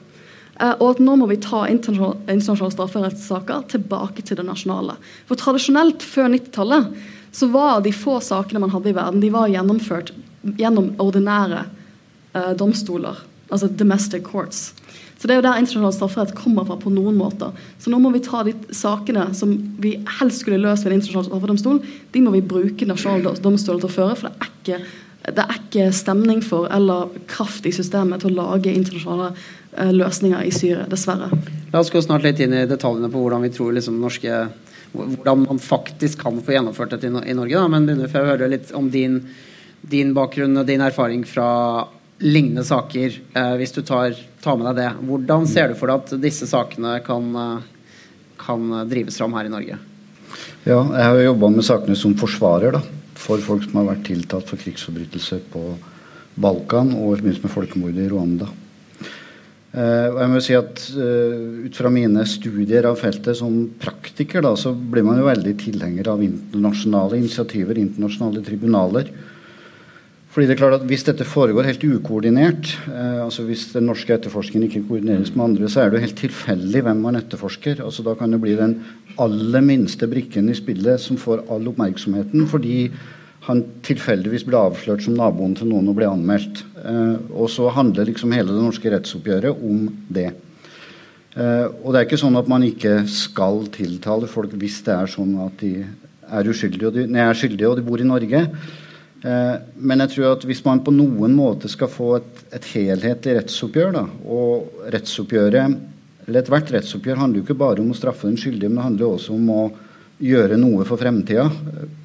[0.59, 4.97] Eh, og at nå må vi ta internasjonale, strafferettssaker tilbake til det nasjonale.
[5.29, 6.91] For tradisjonelt, før 90-tallet,
[7.37, 10.11] så var de få sakene man hadde i verden, de var gjennomført
[10.57, 11.67] gjennom ordinære
[12.35, 13.23] uh, domstoler.
[13.47, 14.73] Altså domestic courts.
[15.17, 17.57] Så Det er jo der internasjonal strafferett kommer fra på noen måter.
[17.81, 21.31] Så nå må vi ta de sakene som vi helst skulle løst ved en internasjonal
[21.31, 21.81] straffedomstol,
[22.13, 24.19] de må vi bruke nasjonale domstoler til å føre.
[24.21, 24.81] For det er, ikke,
[25.39, 30.45] det er ikke stemning for eller kraft i systemet til å lage internasjonale uh, løsninger
[30.45, 31.33] i Syria, dessverre.
[31.73, 34.45] La oss gå snart litt inn i detaljene på hvordan vi tror liksom, norske
[34.97, 37.57] hvordan man faktisk kan få gjennomført dette i Norge.
[37.57, 37.69] Da.
[37.69, 39.21] Men begynner for å høre litt om din,
[39.81, 41.49] din bakgrunn og din erfaring fra
[42.23, 44.91] lignende saker, eh, hvis du tar, tar, med deg det.
[45.09, 48.03] Hvordan ser du for deg at disse sakene kan, eh,
[48.41, 49.79] kan drives fram her i Norge?
[50.67, 52.83] Ja, jeg har jobba med sakene som forsvarer da,
[53.15, 55.65] for folk som har vært tiltalt for krigsforbrytelser på
[56.37, 58.49] Balkan og i forbindelse med folkemordet i Rwanda.
[59.77, 64.41] Uh, og jeg må si at uh, Ut fra mine studier av feltet som praktiker
[64.41, 69.11] da, så blir man jo veldig tilhenger av internasjonale initiativer, internasjonale tribunaler
[70.37, 74.13] fordi det er klart at Hvis dette foregår helt ukoordinert, eh, altså hvis den norske
[74.13, 77.81] etterforskningen ikke koordineres med andre, så er det jo helt tilfeldig hvem man etterforsker.
[77.81, 78.83] altså Da kan det bli den
[79.19, 82.91] aller minste brikken i spillet som får all oppmerksomheten fordi
[83.49, 86.65] han tilfeldigvis ble avslørt som naboen til noen og ble anmeldt.
[86.85, 90.35] Eh, og så handler liksom hele det norske rettsoppgjøret om det.
[91.33, 95.09] Eh, og det er ikke sånn at man ikke skal tiltale folk hvis det er
[95.09, 95.79] sånn at de
[96.29, 98.51] er uskyldige og de, nei, er skyldige og de bor i Norge.
[99.25, 103.39] Eh, men jeg tror at hvis man på noen måte skal få et, et helhetlig
[103.41, 105.93] rettsoppgjør, da, og rettsoppgjøret
[106.27, 109.13] eller ethvert rettsoppgjør handler jo ikke bare om å straffe den skyldige, men det handler
[109.15, 109.61] også om å
[110.27, 111.45] gjøre noe for fremtida.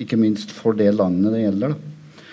[0.04, 1.74] Ikke minst for det landet det gjelder.
[1.74, 2.28] Da.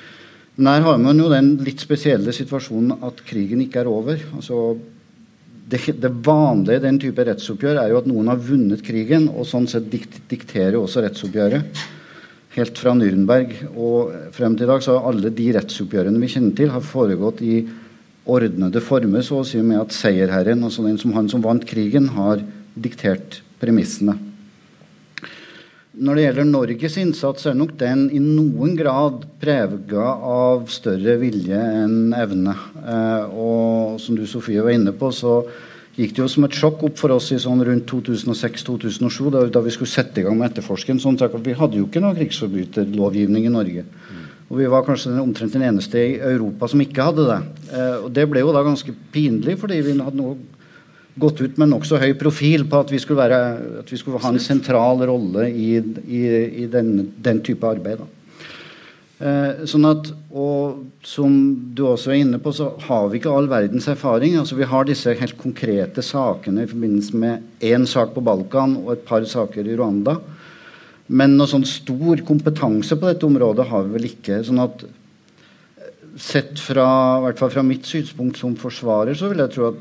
[0.59, 4.21] Men her har man jo den litt spesielle situasjonen at krigen ikke er over.
[4.37, 4.75] Altså,
[5.69, 9.49] det, det, vanlige i den type rettsoppgjør er jo at noen har vunnet krigen, og
[9.49, 11.87] sånn sett dikt, dikterer også rettsoppgjøret.
[12.59, 16.57] Helt fra Nürnberg og frem til i dag så har alle de rettsoppgjørene vi kjenner
[16.59, 17.61] til, har foregått i
[18.29, 22.11] ordnede former, så å si, med at seierherren, altså den som han som vant krigen,
[22.17, 22.43] har
[22.75, 24.17] diktert premissene.
[25.99, 31.59] Når det gjelder Norges innsats, er nok den i noen grad prega av større vilje
[31.59, 32.55] enn evne.
[32.83, 35.41] Eh, og som du Sofie var inne på, så
[35.99, 39.63] gikk det jo som et sjokk opp for oss i sånn rundt 2006-2007, da, da,
[39.65, 41.01] vi skulle sette i gang med etterforsken.
[41.03, 43.85] Sånn vi hadde jo ikke noe krigsforbryterlovgivning i Norge.
[44.49, 47.41] Og vi var kanskje den, omtrent den eneste i Europa som ikke hadde det.
[47.69, 50.39] Eh, og det ble jo da ganske pinlig, fordi vi hadde noe
[51.19, 53.41] gått ut med nokså høy profil på at vi skulle, være,
[53.83, 55.73] at vi skulle ha en sentral rolle i,
[56.07, 56.23] i,
[56.63, 58.05] i den, den, type arbeid.
[59.19, 61.33] Eh, sånn at, og Som
[61.75, 64.37] du også er inne på, så har vi ikke all verdens erfaring.
[64.37, 68.93] altså Vi har disse helt konkrete sakene i forbindelse med én sak på Balkan og
[68.93, 70.19] et par saker i Rwanda.
[71.09, 74.45] Men noe sånn stor kompetanse på dette området har vi vel ikke.
[74.45, 74.85] sånn at
[76.19, 79.77] Sett fra, hvert fall fra mitt synspunkt som forsvarer, så vil jeg tro at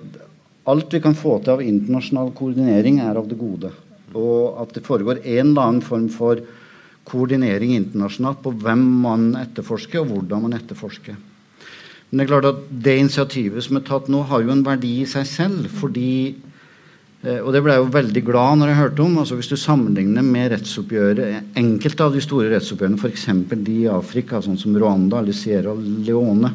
[0.69, 3.71] alt vi kan få til av internasjonal koordinering, er av det gode.
[4.13, 6.37] Og at det foregår en eller annen form for
[7.07, 11.15] koordinering internasjonalt på hvem man etterforsker, og hvordan man etterforsker.
[12.07, 14.99] Men det er klart at det initiativet som er tatt nå, har jo en verdi
[15.01, 15.71] i seg selv.
[15.79, 16.11] fordi
[17.25, 19.17] Eh, og det ble jeg jo veldig glad når jeg hørte om.
[19.17, 23.27] altså Hvis du sammenligner med rettsoppgjøret, enkelte av de store rettsoppgjørene, f.eks.
[23.65, 26.53] de i Afrika, sånn som Rwanda eller Sierra Leone,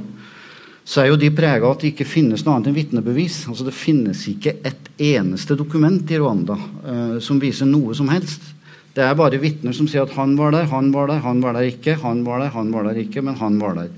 [0.83, 3.45] så er jo de prega av at det ikke finnes noe annet enn vitnebevis.
[3.51, 8.49] Altså Det finnes ikke et eneste dokument i Rwanda uh, som viser noe som helst.
[8.93, 11.55] Det er bare vitner som sier at 'han var der, han var der, han var
[11.55, 13.89] der ikke', 'han var der, han var der ikke', men han var der.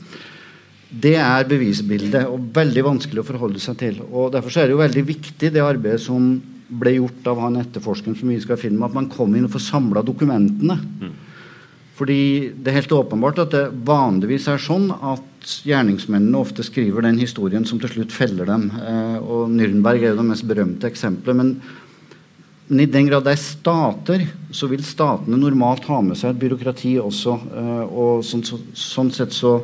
[0.90, 4.00] Det er bevisbildet, og veldig vanskelig å forholde seg til.
[4.12, 8.16] og Derfor er det jo veldig viktig det arbeidet som ble gjort av han etterforskeren
[8.16, 10.78] som vi skal filme, at man kom inn og får samla dokumentene.
[11.00, 11.12] Mm.
[11.94, 17.20] Fordi det er helt åpenbart at det vanligvis er sånn at gjerningsmennene ofte skriver den
[17.20, 18.66] historien som til slutt feller dem.
[18.74, 21.38] Eh, og Nürnberg er jo det mest berømte eksempelet.
[21.38, 21.52] Men,
[22.66, 26.42] men, i den grad det er stater, så vil statene normalt ha med seg et
[26.44, 27.38] byråkrati også.
[27.60, 29.58] Eh, og sånn, så, sånn sett så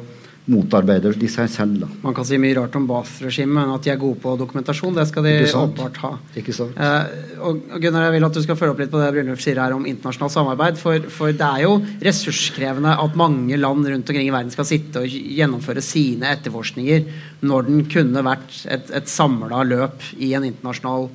[0.50, 1.82] motarbeider de seg selv.
[1.82, 1.88] Da.
[2.02, 5.06] Man kan si mye rart om Bath-regimet, men at de er gode på dokumentasjon, det
[5.10, 6.12] skal de åpenbart ha.
[6.40, 6.76] Ikke sant?
[6.80, 9.60] Eh, og Gunnar, jeg vil at du skal følge opp litt på det Brynjulf sier
[9.62, 10.80] her om internasjonalt samarbeid.
[10.80, 15.04] For, for, det er jo ressurskrevende at mange land rundt omkring i verden skal sitte
[15.04, 17.08] og gjennomføre sine etterforskninger
[17.46, 21.10] når den kunne vært et, et samla løp i en internasjonal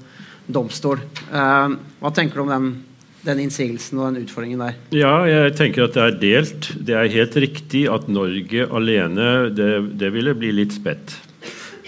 [0.47, 1.01] domstol.
[1.31, 2.69] Eh, hva tenker du om den
[3.25, 4.75] den innsigelsen og den utfordringen der?
[4.95, 6.69] Ja, jeg tenker at det er delt.
[6.87, 11.15] Det er helt riktig at Norge alene, det, det ville bli litt spett.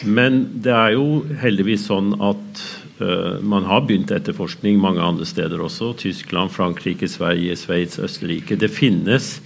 [0.05, 2.63] Men det er jo heldigvis sånn at
[3.01, 5.93] uh, man har begynt etterforskning mange andre steder også.
[6.01, 8.59] Tyskland, Frankrike, Sverige, Sveits, Østerrike.
[8.59, 9.37] Det finnes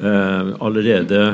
[0.00, 1.26] uh, allerede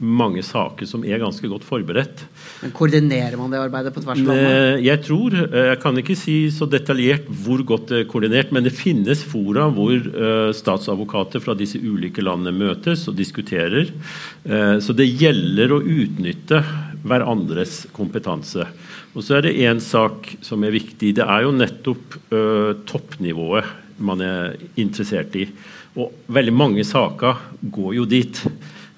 [0.00, 2.22] mange saker som er ganske godt forberedt.
[2.62, 4.84] Men Koordinerer man det arbeidet på tvers av landet?
[4.86, 8.64] Jeg tror, eh, jeg kan ikke si så detaljert hvor godt det er koordinert, men
[8.66, 9.98] det finnes fora hvor
[10.56, 13.90] statsadvokater fra disse ulike landene møtes og diskuterer.
[14.80, 16.60] Så det gjelder å utnytte
[17.04, 18.66] hverandres kompetanse.
[19.14, 21.14] Og så er det én sak som er viktig.
[21.18, 22.18] Det er jo nettopp
[22.88, 23.68] toppnivået
[24.00, 25.46] man er interessert i.
[25.98, 27.40] Og veldig mange saker
[27.72, 28.42] går jo dit.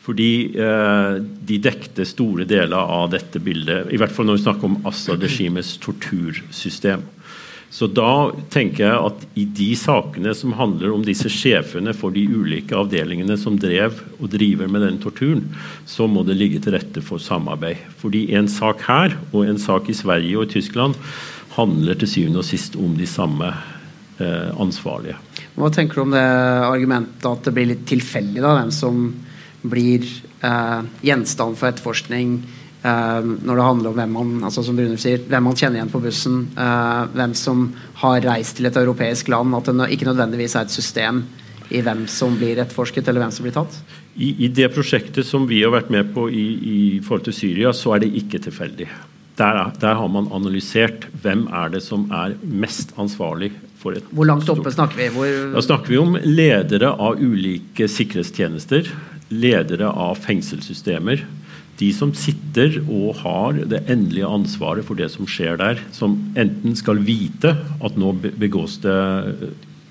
[0.03, 4.71] Fordi eh, de dekte store deler av dette bildet, i hvert fall når vi snakker
[4.71, 7.05] om Assad-regimets tortursystem.
[7.73, 12.27] Så da tenker jeg at i de sakene som handler om disse sjefene for de
[12.29, 15.47] ulike avdelingene som drev og driver med den torturen,
[15.88, 17.81] så må det ligge til rette for samarbeid.
[18.03, 20.99] Fordi en sak her og en sak i Sverige og i Tyskland
[21.57, 25.17] handler til syvende og sist om de samme eh, ansvarlige.
[25.57, 26.29] Hva tenker du om det
[26.67, 29.07] argumentet at det blir litt tilfeldig da, hvem som
[29.62, 30.07] blir
[30.42, 32.35] eh, gjenstand for etterforskning
[32.83, 35.92] eh, når det handler om hvem man altså som Brunner sier, hvem man kjenner igjen
[35.92, 37.68] på bussen, eh, hvem som
[38.03, 41.25] har reist til et europeisk land, at det ikke nødvendigvis er et system
[41.72, 43.79] i hvem som blir etterforsket, eller hvem som blir tatt?
[44.12, 47.72] I, i det prosjektet som vi har vært med på i, i, forhold til Syria,
[47.72, 48.90] så er det ikke tilfeldig.
[49.38, 53.48] Der, der, har man analysert hvem er det som er mest ansvarlig
[53.81, 55.07] for et Hvor langt oppe snakker vi?
[55.14, 55.31] Hvor...
[55.55, 58.92] Da snakker vi om ledere av ulike sikkerhetstjenester
[59.33, 61.25] ledere av fengselssystemer,
[61.81, 66.77] de som sitter og har det endelige ansvaret for det som skjer der, som enten
[66.79, 68.99] skal vite at nå begås det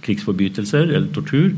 [0.05, 1.51] krigsforbrytelser eller tortur,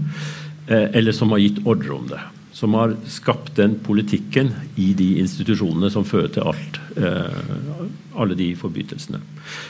[0.67, 2.21] eh, eller som har gitt ordre om det.
[2.53, 8.53] Som har skapt den politikken i de institusjonene som fører til alt, eh, alle de
[8.55, 9.19] forbrytelsene.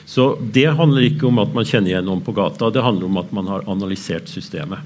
[0.06, 3.18] Så Det handler ikke om at man kjenner igjen noen på gata, det handler om
[3.18, 4.80] at man har analysert systemet.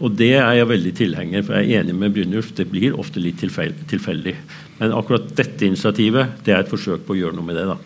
[0.00, 3.20] Og det er jeg veldig tilhenger for jeg er enig med Brynjulf, det blir ofte
[3.20, 4.34] litt tilfeldig.
[4.80, 7.66] Men akkurat dette initiativet det er et forsøk på å gjøre noe med det.
[7.68, 7.76] da.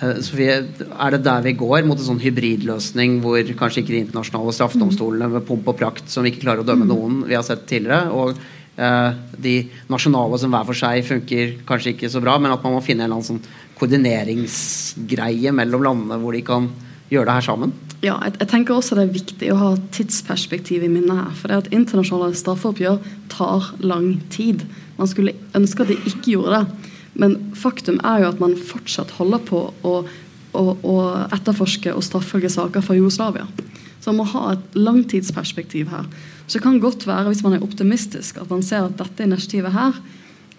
[0.00, 0.56] Eh, Sofie,
[0.90, 5.28] er det der vi går, mot en sånn hybridløsning hvor kanskje ikke de internasjonale straffedomstolene
[5.36, 8.34] med pomp og prakt som ikke klarer å dømme noen vi har sett tidligere, og
[8.80, 9.54] eh, de
[9.92, 13.04] nasjonale som hver for seg funker kanskje ikke så bra, men at man må finne
[13.04, 16.66] en eller annen sånn koordineringsgreie mellom landene hvor de kan
[17.12, 17.76] gjøre det her sammen?
[18.00, 21.34] Ja, jeg, jeg, tenker også det er viktig å ha tidsperspektiv i minnet her.
[21.36, 23.00] For det at internasjonale straffeoppgjør
[23.32, 24.64] tar lang tid.
[24.96, 26.90] Man skulle ønske at de ikke gjorde det.
[27.20, 29.94] Men faktum er jo at man fortsatt holder på å,
[30.56, 30.96] å, å
[31.28, 33.44] etterforske og straffølge saker fra Jugoslavia.
[34.00, 36.06] Så man må ha et langtidsperspektiv her.
[36.46, 39.74] Så det kan godt være, hvis man er optimistisk, at man ser at dette initiativet
[39.74, 39.98] her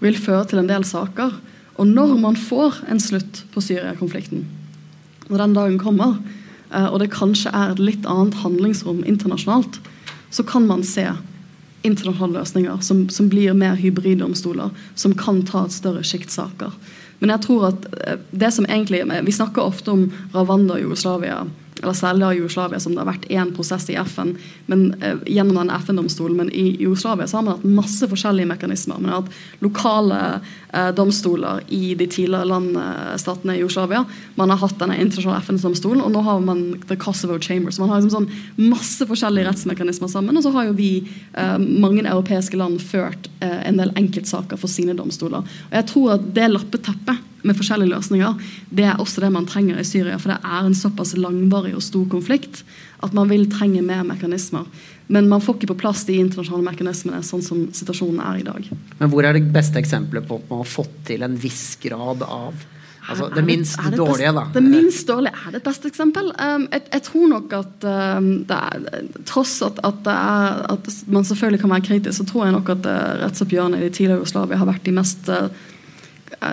[0.03, 1.33] vil føre til en del saker.
[1.81, 4.45] Og når man får en slutt på Syria-konflikten,
[5.31, 6.19] når den dagen kommer,
[6.71, 9.79] og det kanskje er et litt annet handlingsrom internasjonalt,
[10.31, 11.09] så kan man se
[11.81, 16.71] internasjonale løsninger som, som blir mer hybriddomstoler, som kan ta et større sjikt saker.
[17.21, 21.43] Men jeg tror at eh, det som egentlig Vi snakker ofte om Ravanda og Jugoslavia
[21.81, 24.35] eller særlig av Jugoslavia, som det har vært én prosess i FN
[24.69, 26.37] men, eh, gjennom den FN-domstolen.
[26.37, 28.99] Men i Jugoslavia så har man hatt masse forskjellige mekanismer.
[28.99, 30.51] Man har hatt lokale eh,
[30.95, 34.05] domstoler i de tidligere landstatene i Jugoslavia.
[34.35, 37.71] Man har hatt denne internasjonale FN-domstolen, og nå har man The Kosovo Chamber.
[37.71, 40.37] Så man har liksom sånn masse forskjellige rettsmekanismer sammen.
[40.37, 40.91] Og så har jo vi,
[41.33, 45.43] eh, mange europeiske land, ført eh, en del enkeltsaker for sine domstoler.
[45.43, 48.33] Og jeg tror at det lappeteppet med forskjellige løsninger,
[48.69, 50.19] det er også det man trenger i Syria.
[50.21, 52.63] For det er en såpass langvarig og stor konflikt
[53.01, 54.67] at man vil trenge mer mekanismer.
[55.11, 58.69] Men man får ikke på plass de internasjonale mekanismene sånn som situasjonen er i dag.
[58.99, 62.23] Men hvor er det beste eksempelet på at man har fått til en viss grad
[62.27, 62.69] av
[63.09, 64.43] Altså, det minst det, det dårlige, da.
[64.53, 66.27] Det minst dårlige er det et beste eksempel.
[66.37, 71.25] Um, jeg, jeg, tror nok at um, det er, tross at, at, er, at, man
[71.27, 74.61] selvfølgelig kan være kritisk, så tror jeg nok at uh, rettsoppgjørene i det tidligere Jugoslavia
[74.61, 75.49] har vært de mest uh,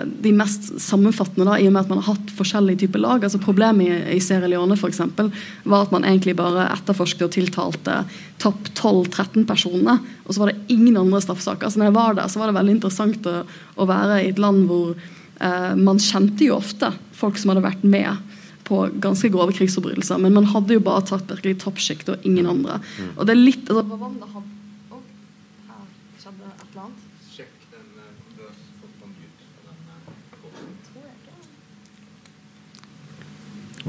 [0.05, 3.23] de mest sammenfattende, da, i og med at man har hatt forskjellige typer lag.
[3.23, 5.31] altså Problemet i, i Sierra Leone for eksempel,
[5.63, 8.01] var at man egentlig bare etterforsket og tiltalte
[8.43, 10.01] topp 12-13 personer.
[10.25, 11.67] Og så var det ingen andre straffesaker.
[11.67, 13.37] Altså, når jeg var der, så var det veldig interessant å,
[13.79, 17.87] å være i et land hvor eh, man kjente jo ofte folk som hadde vært
[17.87, 18.37] med
[18.69, 22.77] på ganske grove krigsforbrytelser, men man hadde jo bare tatt virkelig toppsjikt og ingen andre.
[22.77, 23.11] Mm.
[23.15, 24.43] Og det er litt altså,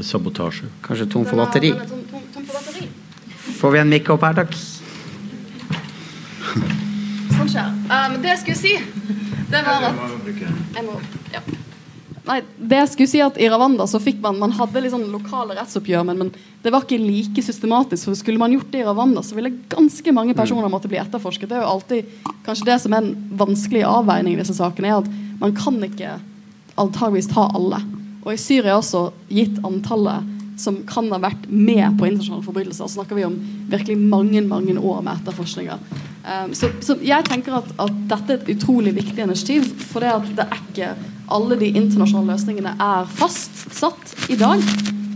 [0.07, 0.69] Sabotasje.
[0.85, 1.73] Kanskje tom for batteri.
[3.61, 4.55] Får vi en mikk opp her, takk?
[7.37, 7.73] Sånn skjer.
[7.91, 8.77] Um, det jeg skulle si,
[9.51, 9.99] det var at
[10.77, 11.01] jeg må,
[11.35, 11.43] ja.
[12.31, 12.37] Nei,
[12.71, 16.05] det jeg skulle si at I Ravanda så fikk man man hadde liksom lokale rettsoppgjør,
[16.07, 18.05] men, men, det var ikke like systematisk.
[18.07, 21.49] for Skulle man gjort det i Ravanda, så ville ganske mange personer måtte bli etterforsket.
[21.51, 22.11] Det er jo alltid
[22.47, 26.19] kanskje det som er en vanskelig avveining i disse sakene, er at man kan ikke
[26.81, 27.81] antageligvis ta alle.
[28.25, 32.99] Og i Syria også, gitt antallet som kan ha vært med på internasjonale forbrytelser, så
[32.99, 33.37] snakker vi om
[33.71, 35.81] virkelig mange mange år med etterforskninger.
[36.21, 39.71] Um, så, så, jeg tenker at, at, dette er et utrolig viktig initiativ.
[39.89, 40.91] For det, at det er ikke
[41.33, 44.65] alle de internasjonale løsningene er fastsatt i dag.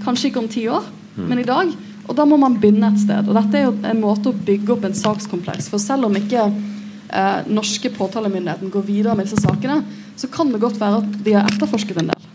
[0.07, 0.87] Kanskje ikke om ti år,
[1.17, 1.27] mm.
[1.29, 1.75] men i dag.
[2.05, 3.29] Og da må man begynne et sted.
[3.29, 5.69] Og dette er jo en måte å bygge opp en sakskompleks.
[5.73, 9.81] For selv om ikke eh, norske påtalemyndigheten går videre med disse sakene,
[10.17, 12.34] så kan det godt være at de har etterforsket en del.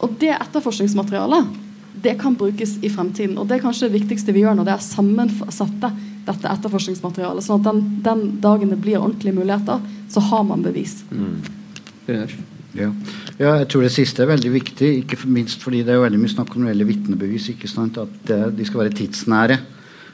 [0.00, 1.58] Og det etterforskningsmaterialet
[2.02, 3.38] det kan brukes i fremtiden.
[3.38, 5.90] Og det er kanskje det viktigste vi gjør når det er sammensatte
[6.26, 7.44] dette etterforskningsmaterialet.
[7.44, 11.00] Sånn at den, den, dagen det blir ordentlige muligheter, så har man bevis.
[11.10, 11.40] Mm.
[12.10, 12.24] Ja.
[12.78, 12.90] ja.
[13.38, 14.92] jeg tror det siste er veldig viktig.
[15.02, 17.50] Ikke minst fordi det er veldig mye snakk om gjelder vitnebevis.
[17.54, 19.58] ikke sant, At det, de skal være tidsnære.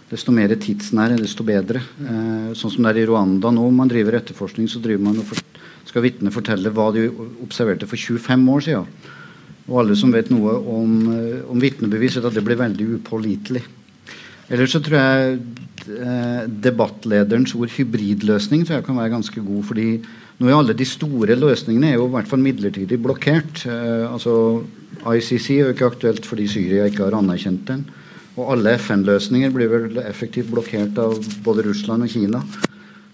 [0.06, 1.82] Desto mer tidsnære, desto bedre.
[1.82, 3.66] Eh, sånn som det er i Rwanda nå.
[3.66, 5.42] Om man driver etterforskning, så driver man og for,
[5.86, 7.08] skal vitnet fortelle hva de
[7.42, 9.14] observerte for 25 år siden.
[9.66, 13.62] Og alle som vet noe om, eh, om vitnebevis, vet at det blir veldig upålitelig.
[14.46, 15.38] Ellers så tror jeg
[15.90, 19.64] eh, debattlederens ord hybridløsning tror jeg kan være ganske god.
[19.64, 19.88] fordi
[20.38, 23.64] nå er alle de store løsningene er jo i hvert fall midlertidig blokkert.
[23.66, 24.62] Eh, altså
[25.02, 27.84] ICC er jo ikke aktuelt fordi Syria ikke har anerkjent den.
[28.36, 32.42] Og alle FN-løsninger blir vel effektivt blokkert av både Russland og Kina.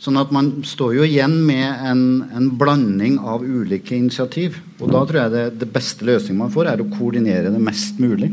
[0.03, 4.57] Sånn at man står jo igjen med en, en blanding av ulike initiativ.
[4.81, 8.01] Og da tror jeg det, det beste løsningen man får, er å koordinere det mest
[8.03, 8.33] mulig.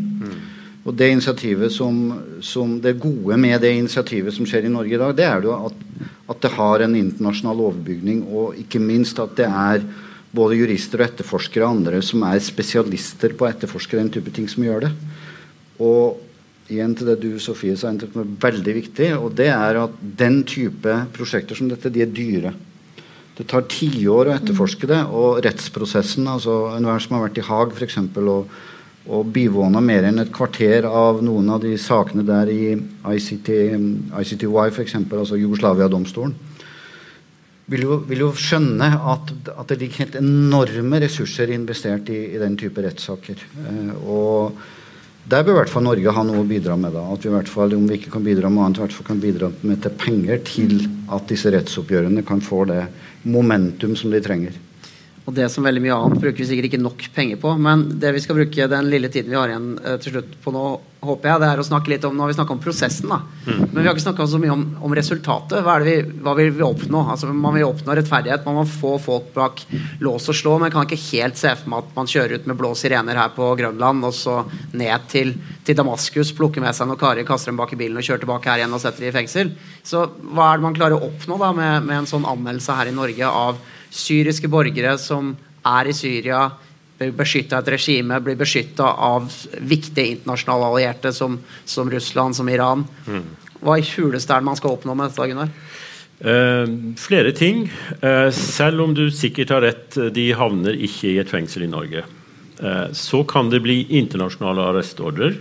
[0.88, 1.98] Og det initiativet som,
[2.42, 5.54] som, det gode med det initiativet som skjer i Norge i dag, det er jo
[5.68, 5.84] at,
[6.34, 9.84] at det har en internasjonal overbygning, og ikke minst at det er
[10.34, 14.50] både jurister og etterforskere og andre som er spesialister på å etterforske den type ting,
[14.50, 14.92] som gjør det.
[15.86, 16.18] Og
[16.70, 20.42] igjen til det du Sofie sa, som er veldig viktig, og det er at den
[20.48, 22.54] type prosjekter som dette, de er dyre.
[23.40, 27.72] Det tar tiår å etterforske det, og rettsprosessen altså Enhver som har vært i Haag
[27.72, 27.96] f.eks.
[28.20, 28.50] og,
[29.08, 33.54] og bivåna mer enn et kvarter av noen av de sakene der i ICT,
[34.12, 36.36] ICTY, f.eks., altså Jugoslavia-domstolen,
[37.70, 42.58] vil vil jo, skjønne at, at, det ligger helt enorme ressurser investert i, i den
[42.60, 43.40] type rettssaker.
[43.62, 44.58] Eh, og
[45.30, 46.94] der bør i hvert fall Norge ha noe å bidra med.
[46.94, 49.06] da, at vi i hvert fall, Om vi ikke kan bidra med annet, hvert fall
[49.12, 52.88] kan bidra med til penger til at disse rettsoppgjørene kan få det
[53.24, 54.54] momentum som de trenger.
[55.30, 57.52] Og det som veldig mye annet bruker vi sikkert ikke nok penger på.
[57.62, 60.54] Men det vi skal bruke den lille tiden vi har igjen uh, til slutt på
[60.56, 60.64] nå,
[61.06, 63.20] håper jeg, det er å snakke litt om Nå har vi snakka om prosessen, da.
[63.46, 63.60] Mm.
[63.60, 65.62] Men vi har ikke snakka så mye om, om, resultatet.
[65.64, 67.06] Hva, er vi, hva vil vi oppnå?
[67.14, 68.44] Altså, man vil oppnå rettferdighet.
[68.50, 69.64] Man må få folk bak
[70.02, 70.58] lås og slå.
[70.58, 73.22] Men jeg kan ikke helt se for meg at man kjører ut med blå sirener
[73.22, 74.42] her på Grønland og så
[74.74, 78.10] ned til, til Damaskus, plukker med seg noen karer, kaster dem bak i bilen og
[78.10, 79.54] kjører tilbake her igjen og setter dem i fengsel.
[79.86, 82.90] Så hva er det man klarer å oppnå da med, med en sånn anmeldelse her
[82.90, 85.34] i Norge av syriske borgere som
[85.66, 86.48] er i Syria,
[87.00, 89.30] blir beskytta av et regime, blir beskytta av
[89.60, 92.84] viktige internasjonale allierte som, som Russland, som Iran.
[93.08, 93.24] Mm.
[93.64, 95.54] Hva i huleste er det man skal oppnå med dette, Gunnar?
[96.20, 97.68] Uh, flere ting.
[98.04, 102.04] Uh, selv om du sikkert har rett, de havner ikke i et fengsel i Norge.
[102.60, 105.40] Uh, så kan det bli internasjonale arrestordrer,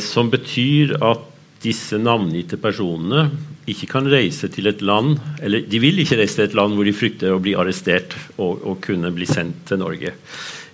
[0.00, 1.20] som betyr at
[1.60, 3.26] disse navngitte personene
[3.66, 6.86] ikke kan reise til et land Eller de vil ikke reise til et land hvor
[6.86, 10.14] de frykter å bli arrestert og, og kunne bli sendt til Norge.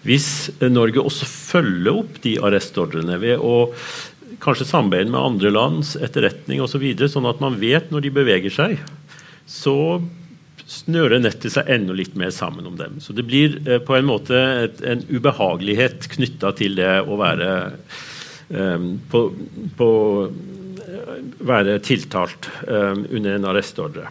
[0.02, 3.68] Hvis Norge også følger opp de arrestordrene ved å
[4.42, 8.10] kanskje samarbeide med andre lands etterretning osv., så videre, sånn at man vet når de
[8.16, 8.80] beveger seg,
[9.46, 10.00] så
[10.72, 12.98] snører nettet seg enda litt mer sammen om dem.
[13.02, 17.50] Så det blir eh, på en måte et, en ubehagelighet knytta til det å være
[18.50, 19.22] eh, på,
[19.78, 19.90] på
[21.42, 24.08] være tiltalt uh, under en arrestordre.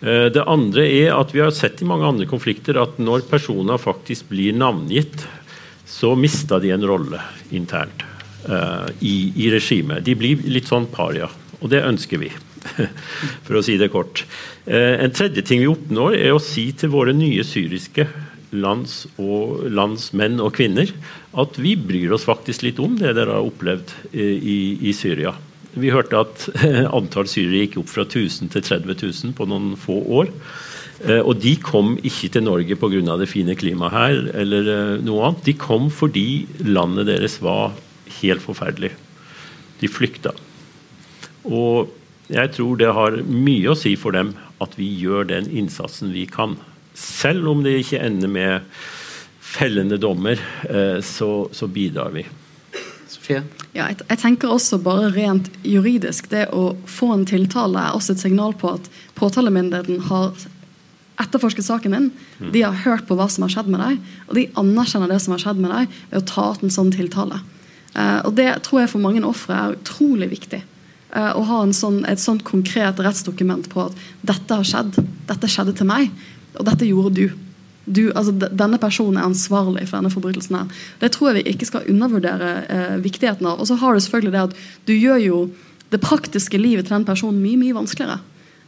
[0.00, 3.80] Uh, det andre er at vi har sett i mange andre konflikter at når personer
[3.80, 5.26] faktisk blir navngitt,
[5.88, 7.20] så mister de en rolle
[7.54, 8.04] internt
[8.48, 10.04] uh, i, i regimet.
[10.06, 11.30] De blir litt sånn paria,
[11.60, 12.32] og det ønsker vi.
[13.46, 14.22] For å si det kort.
[14.64, 18.06] En tredje ting vi oppnår, er å si til våre nye syriske
[18.56, 20.88] lands og landsmenn og -kvinner
[21.36, 25.34] at vi bryr oss faktisk litt om det dere har opplevd i, i Syria.
[25.74, 26.46] Vi hørte at
[26.98, 30.30] antall syrere gikk opp fra 1000 til 30 000 på noen få år.
[31.02, 33.16] Eh, og de kom ikke til Norge pga.
[33.18, 35.44] det fine klimaet her, eller eh, noe annet.
[35.44, 37.74] De kom fordi landet deres var
[38.20, 38.92] helt forferdelig.
[39.80, 40.32] De flykta.
[41.44, 41.90] Og
[42.30, 46.24] jeg tror det har mye å si for dem at vi gjør den innsatsen vi
[46.30, 46.56] kan.
[46.94, 48.70] Selv om det ikke ender med
[49.44, 50.38] fellende dommer,
[50.70, 52.24] eh, så, så bidrar vi.
[53.74, 56.28] Ja, jeg, jeg, tenker også bare rent juridisk.
[56.32, 60.34] Det å få en tiltale er også et signal på at påtalemyndigheten har
[61.22, 62.10] etterforsket saken din.
[62.38, 62.52] Mm.
[62.52, 65.34] De har hørt på hva som har skjedd med deg, og de anerkjenner det som
[65.34, 67.40] har skjedd med deg ved å ta ut en sånn tiltale.
[67.94, 70.64] Uh, og Det tror jeg for mange ofre er utrolig viktig.
[71.14, 74.98] Uh, å ha sånn, et sånt konkret rettsdokument på at dette har skjedd,
[75.28, 76.10] dette skjedde til meg,
[76.58, 77.26] og dette gjorde du
[77.84, 80.56] du, altså, denne personen er ansvarlig for denne forbrytelsen.
[80.56, 80.84] her.
[81.00, 83.60] Det tror jeg vi ikke skal undervurdere eh, viktigheten av.
[83.60, 84.56] Og så har du selvfølgelig det at
[84.88, 85.40] du gjør jo
[85.92, 88.20] det praktiske livet til den personen mye mye vanskeligere.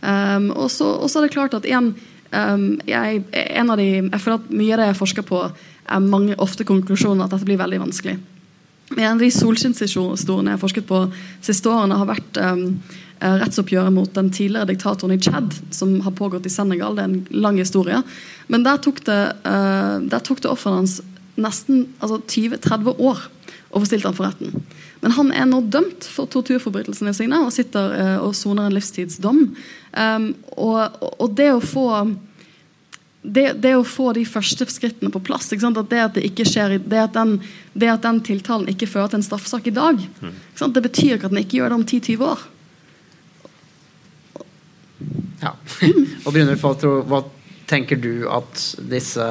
[0.03, 1.95] Um, og så er det klart at en,
[2.31, 5.41] um, jeg, en av de, jeg føler at Mye av det jeg forsker på,
[5.87, 8.19] er mange ofte konklusjoner at dette blir veldig vanskelig.
[8.97, 11.01] En av de solskinnshistoriene jeg har forsket på
[11.43, 12.69] siste årene, har vært um,
[13.21, 16.97] rettsoppgjøret mot den tidligere diktatoren i Tsjad, som har pågått i Senegal.
[16.97, 18.03] Det er en lang historie.
[18.53, 21.01] Men der tok det, uh, det offeret hans
[21.37, 23.27] nesten altså 20-30 år
[23.71, 24.55] å få stilt ham for retten.
[25.03, 29.43] Men han er nå dømt for torturforbrytelsene sine og sitter uh, og soner en livstidsdom.
[29.93, 31.89] Um, og, og, det å få
[33.27, 36.77] det, det, å få de første skrittene på plass at det at det ikke skjer
[36.79, 37.41] det at, den,
[37.75, 40.37] det at den tiltalen ikke fører til en straffesak i dag, mm.
[40.73, 42.45] det betyr ikke at den ikke gjør det om 10-20 år.
[45.43, 45.53] Ja.
[46.25, 46.65] og Brynulf,
[47.09, 47.23] hva,
[47.69, 49.27] tenker du at disse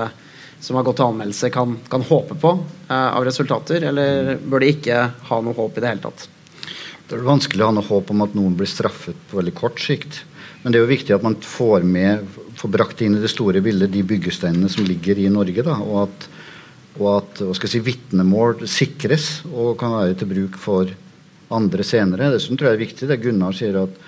[0.65, 2.51] som har gått til anmeldelse, kan, kan håpe på
[2.89, 6.27] uh, av resultater, eller bør de ikke ha noe håp i det hele tatt?
[7.05, 9.81] Det er vanskelig å ha noe håp om at noen blir straffet på veldig kort
[9.83, 10.23] sikt.
[10.63, 12.23] Men det er jo viktig at man får med,
[12.57, 15.61] får brakt inn i det store bildet de byggesteinene som ligger i Norge.
[15.67, 16.25] Da, og at,
[16.97, 20.89] og at si, vitnemål sikres og kan være til bruk for
[21.53, 22.31] andre senere.
[22.33, 24.01] Dessuten tror jeg det er viktig det Gunnar sier at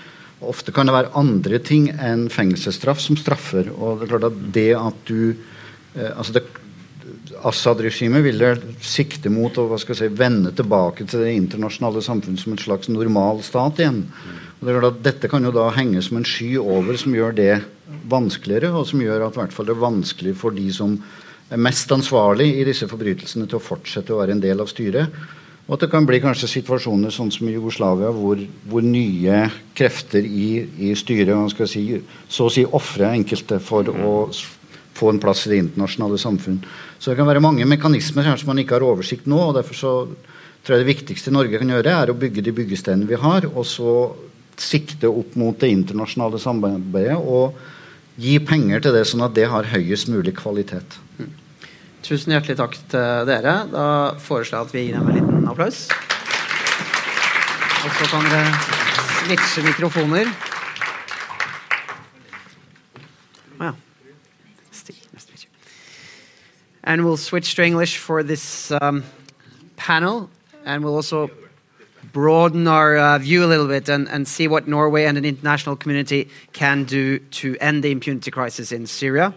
[0.46, 3.72] ofte kan det være andre ting enn fengselsstraff som straffer.
[3.74, 5.34] og det er klart at det at du
[5.96, 6.42] eh, altså
[7.48, 8.42] Assad-regimet vil
[8.84, 12.60] sikte mot å hva skal jeg si, vende tilbake til det internasjonale samfunnet som en
[12.60, 14.02] slags normal stat igjen.
[14.58, 17.16] Og det er klart at Dette kan jo da henge som en sky over, som
[17.16, 17.54] gjør det
[18.10, 20.98] vanskeligere, og som gjør at hvert fall det er vanskelig for de som
[21.54, 25.14] er mest ansvarlig i disse forbrytelsene, til å fortsette å være en del av styret.
[25.68, 28.40] Og at det kan bli kanskje situasjoner sånn som i Jugoslavia, hvor,
[28.72, 29.42] hvor nye
[29.76, 31.84] krefter i, i styret man skal si,
[32.32, 34.14] så å si ofre enkelte for å
[34.98, 36.62] få en plass i det internasjonale samfunn.
[36.98, 39.42] Så det kan være mange mekanismer her som man ikke har oversikt nå.
[39.50, 39.94] og derfor så
[40.64, 43.64] tror jeg Det viktigste Norge kan gjøre, er å bygge de byggesteinene vi har, og
[43.68, 43.92] så
[44.58, 47.60] sikte opp mot det internasjonale samarbeidet og
[48.18, 50.98] gi penger til det, sånn at det har høyest mulig kvalitet.
[52.08, 53.54] Tusen hjertelig takk til dere.
[53.68, 53.86] Da
[54.24, 55.80] foreslår jeg at vi gir dem en liten applaus.
[57.84, 58.54] Og så kan dere
[59.26, 60.32] switche mikrofoner.
[66.88, 69.04] And we'll switch to English for this um,
[69.76, 70.30] panel,
[70.64, 71.30] and we'll also
[72.14, 75.76] broaden our uh, view a little bit and, and see what Norway and an international
[75.76, 79.36] community can do to end the impunity crisis in Syria,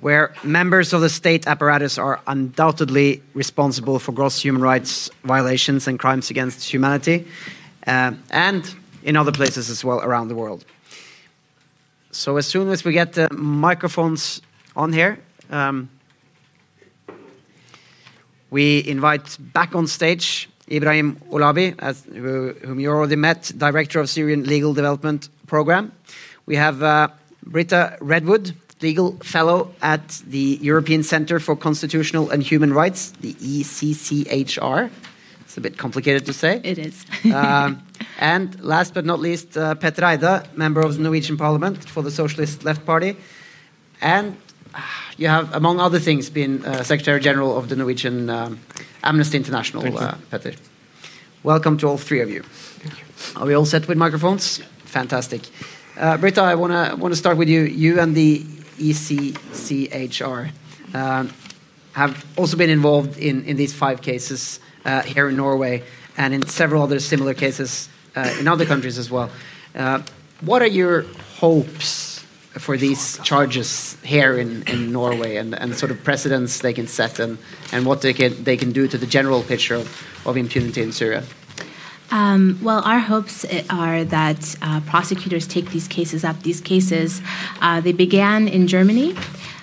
[0.00, 5.98] where members of the state apparatus are undoubtedly responsible for gross human rights violations and
[5.98, 7.26] crimes against humanity,
[7.86, 10.64] uh, and in other places as well around the world.
[12.10, 14.40] So, as soon as we get the microphones
[14.74, 15.18] on here,
[15.50, 15.88] um,
[18.50, 24.44] we invite back on stage Ibrahim Olabi, as, whom you already met, Director of Syrian
[24.44, 25.92] Legal Development Program.
[26.46, 27.08] We have uh,
[27.44, 34.90] Britta Redwood, Legal Fellow at the European Centre for Constitutional and Human Rights, the ECCHR.
[35.40, 36.60] It's a bit complicated to say.
[36.62, 37.04] It is.
[37.34, 37.82] um,
[38.20, 42.10] and last but not least, uh, Petter Eide, member of the Norwegian Parliament for the
[42.10, 43.16] Socialist Left Party.
[44.00, 44.36] And
[45.16, 48.60] you have, among other things, been uh, Secretary General of the Norwegian um,
[49.02, 50.52] Amnesty International, uh, Petter.
[51.42, 52.44] Welcome to all three of you.
[52.84, 52.90] you.
[53.36, 54.58] Are we all set with microphones?
[54.84, 55.42] Fantastic.
[55.96, 57.62] Uh, Britta, I want to want to start with you.
[57.62, 58.44] You and the
[58.78, 60.50] ECCHR
[60.94, 61.30] um,
[61.92, 65.82] have also been involved in, in these five cases uh, here in Norway
[66.16, 69.30] and in several other similar cases uh, in other countries as well.
[69.74, 70.02] Uh,
[70.40, 71.02] what are your
[71.38, 76.86] hopes for these charges here in, in Norway and, and sort of precedents they can
[76.86, 77.38] set and,
[77.72, 80.92] and what they can, they can do to the general picture of, of impunity in
[80.92, 81.24] Syria?
[82.10, 86.42] Um, well, our hopes are that uh, prosecutors take these cases up.
[86.42, 87.20] These cases,
[87.60, 89.14] uh, they began in Germany.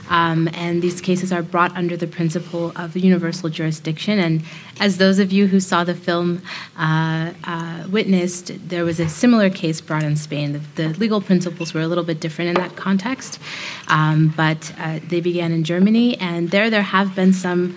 [0.10, 4.20] Um, and these cases are brought under the principle of universal jurisdiction.
[4.20, 4.44] And
[4.80, 6.42] as those of you who saw the film
[6.78, 10.54] uh, uh, witnessed, there was a similar case brought in Spain.
[10.54, 13.40] The, the legal principles were a little bit different in that context,
[13.88, 17.76] um, but uh, they began in Germany, and there there have been some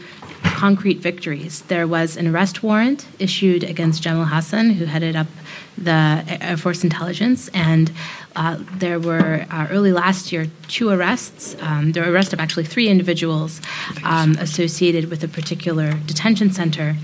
[0.59, 1.63] concrete victories.
[1.69, 5.29] There was an arrest warrant issued against Jamil Hassan, who headed up
[5.77, 7.93] the Air Force intelligence, and
[8.35, 11.57] uh, there were uh, early last year two arrests.
[11.61, 13.61] Um, there were arrests of actually three individuals
[14.03, 16.97] um, associated with a particular detention center.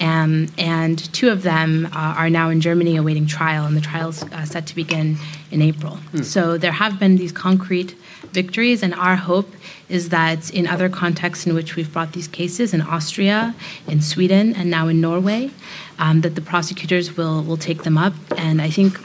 [0.00, 4.08] Um, and two of them uh, are now in Germany awaiting trial, and the trial
[4.08, 5.18] is uh, set to begin
[5.50, 5.96] in April.
[5.96, 6.22] Hmm.
[6.22, 7.94] So there have been these concrete
[8.34, 9.50] victories, and our hope
[9.88, 13.54] is that in other contexts in which we've brought these cases, in Austria,
[13.86, 15.50] in Sweden, and now in Norway,
[15.98, 18.14] um, that the prosecutors will will take them up.
[18.36, 18.98] And I think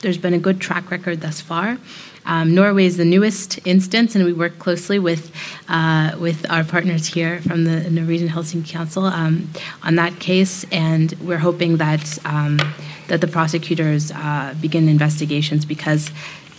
[0.00, 1.78] there's been a good track record thus far.
[2.26, 5.32] Um, Norway is the newest instance, and we work closely with
[5.68, 9.50] uh, with our partners here from the Norwegian Helsinki Council um,
[9.82, 12.58] on that case, and we're hoping that um,
[13.08, 16.10] that the prosecutors uh, begin investigations because.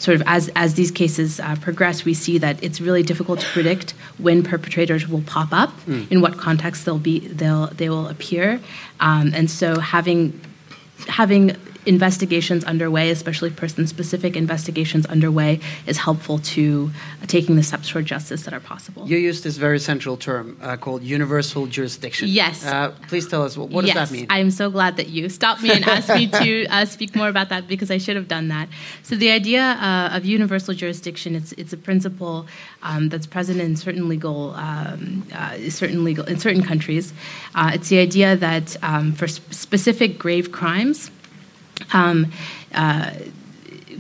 [0.01, 3.45] Sort of as, as these cases uh, progress, we see that it's really difficult to
[3.55, 6.11] predict when perpetrators will pop up, mm.
[6.11, 8.59] in what context they'll be they'll they will appear,
[8.99, 10.41] um, and so having
[11.07, 11.55] having
[11.85, 18.05] investigations underway, especially person specific investigations underway, is helpful to uh, taking the steps toward
[18.05, 19.07] justice that are possible.
[19.07, 22.27] You used this very central term uh, called universal jurisdiction.
[22.29, 22.65] Yes.
[22.65, 24.27] Uh, please tell us, what, what yes, does that mean?
[24.29, 27.49] I'm so glad that you stopped me and asked me to uh, speak more about
[27.49, 28.69] that because I should have done that.
[29.03, 32.45] So, the idea uh, of universal jurisdiction, it's, it's a principle
[32.83, 37.13] um, that's present in certain legal, um, uh, certain legal, in certain countries.
[37.55, 41.11] it's the idea that um, for sp- specific grave crimes,
[41.93, 42.31] um,
[42.73, 43.11] uh,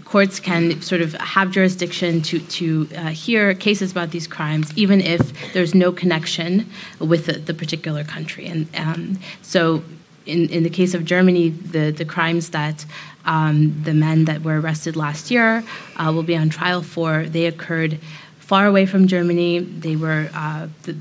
[0.05, 4.99] courts can sort of have jurisdiction to, to uh, hear cases about these crimes, even
[4.99, 6.69] if there's no connection
[6.99, 8.45] with the, the particular country.
[8.45, 9.83] And um, so,
[10.25, 12.85] in, in the case of Germany, the, the crimes that
[13.25, 15.63] um, the men that were arrested last year
[15.95, 17.97] uh, will be on trial for, they occurred
[18.39, 19.59] far away from Germany.
[19.59, 20.95] They were uh, the,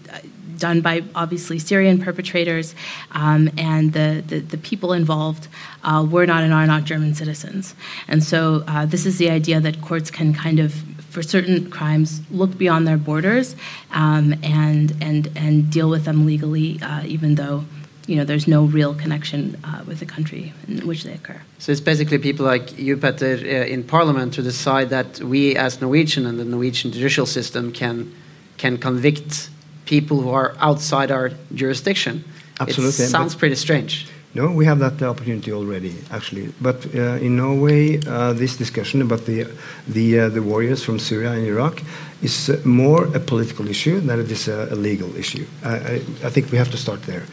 [0.61, 2.77] done by obviously Syrian perpetrators,
[3.13, 5.49] um, and the, the, the, people involved
[5.83, 7.75] uh, were not and are not German citizens.
[8.07, 10.73] And so, uh, this is the idea that courts can kind of,
[11.11, 13.57] for certain crimes, look beyond their borders
[13.91, 17.65] um, and, and, and deal with them legally, uh, even though
[18.07, 21.41] you know, there's no real connection uh, with the country in which they occur.
[21.59, 25.81] So it's basically people like you, Petter, uh, in Parliament to decide that we, as
[25.81, 28.13] Norwegian and the Norwegian judicial system, can
[28.59, 29.49] can convict
[29.91, 32.25] people who are outside our jurisdiction.
[32.61, 33.05] Absolutely.
[33.05, 34.07] It sounds pretty strange.
[34.33, 36.53] No, we have that opportunity already, actually.
[36.61, 39.47] But uh, in Norway, uh, this discussion about the
[39.89, 41.83] the uh, the warriors from Syria and Iraq
[42.23, 45.47] is uh, more a political issue than it is a, a legal issue.
[45.65, 47.25] I, I, think we have to start there.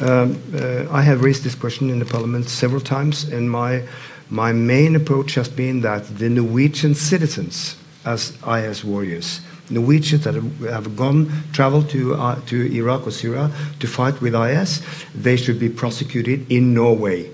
[0.00, 3.82] Um, uh, I have raised this question in the parliament several times, and my
[4.30, 9.40] my main approach has been that the Norwegian citizens, as IS warriors,
[9.70, 13.50] Norwegians that have gone, traveled to, uh, to Iraq or Syria
[13.80, 14.82] to fight with IS,
[15.14, 17.30] they should be prosecuted in Norway.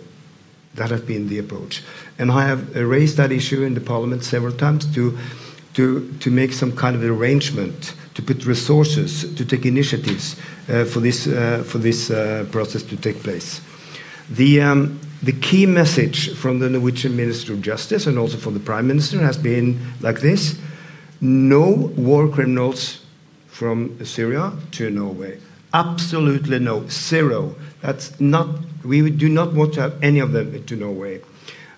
[0.74, 1.83] That has been the approach.
[2.18, 5.18] And I have raised that issue in the parliament several times to,
[5.74, 10.37] to, to make some kind of arrangement, to put resources, to take initiatives
[10.68, 13.61] uh, for this, uh, for this uh, process to take place.
[14.31, 18.61] The, um, the key message from the Norwegian Minister of Justice and also from the
[18.61, 20.57] Prime Minister has been like this
[21.21, 23.05] no war criminals
[23.49, 25.39] from Syria to Norway.
[25.73, 26.87] Absolutely no.
[26.89, 27.55] Zero.
[27.81, 28.49] That's not,
[28.85, 31.21] we do not want to have any of them to Norway.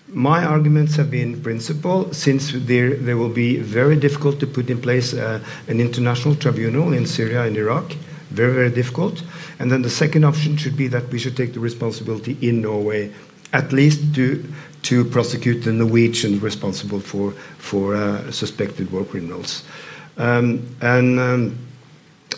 [0.07, 4.79] My arguments have been principle, since there, there will be very difficult to put in
[4.81, 7.93] place uh, an international tribunal in Syria and Iraq.
[8.29, 9.23] Very, very difficult.
[9.59, 13.11] And then the second option should be that we should take the responsibility in Norway,
[13.53, 14.43] at least to
[14.83, 19.63] to prosecute the Norwegians responsible for, for uh, suspected war criminals.
[20.17, 21.57] Um, and, um,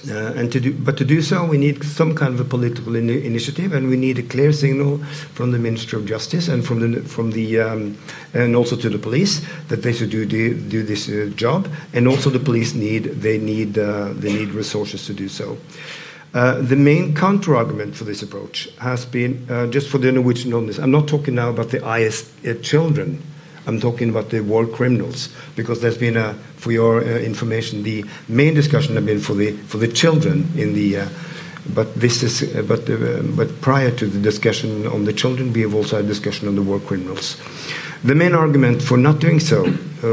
[0.08, 2.96] uh, and to do, but to do so, we need some kind of a political
[2.96, 5.00] in initiative, and we need a clear signal
[5.34, 7.98] from the Minister of Justice and from the from the um,
[8.34, 11.68] and also to the police that they should do do, do this uh, job.
[11.94, 15.58] And also, the police need they need uh, they need resources to do so.
[16.36, 20.54] Uh, the main counter argument for this approach has been uh, just for the Norwegian
[20.54, 20.78] audience.
[20.78, 23.24] I'm not talking now about the IS uh, children.
[23.66, 28.04] I'm talking about the war criminals because there's been a, for your uh, information, the
[28.28, 30.98] main discussion has been for the for the children in the.
[30.98, 31.10] Uh,
[31.74, 32.86] but this is but
[33.36, 36.62] but prior to the discussion on the children, we have also had discussion on the
[36.62, 37.38] war criminals.
[38.04, 39.66] The main argument for not doing so,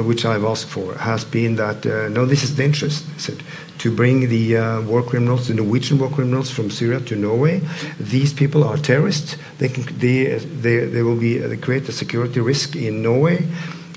[0.03, 3.05] which I've asked for, has been that no, this is dangerous.
[3.17, 3.43] I said
[3.83, 7.61] to bring the uh, war criminals, the Norwegian war criminals from Syria to Norway.
[7.99, 9.37] These people are terrorists.
[9.59, 13.45] They, can, they, they, they will be, they create a security risk in Norway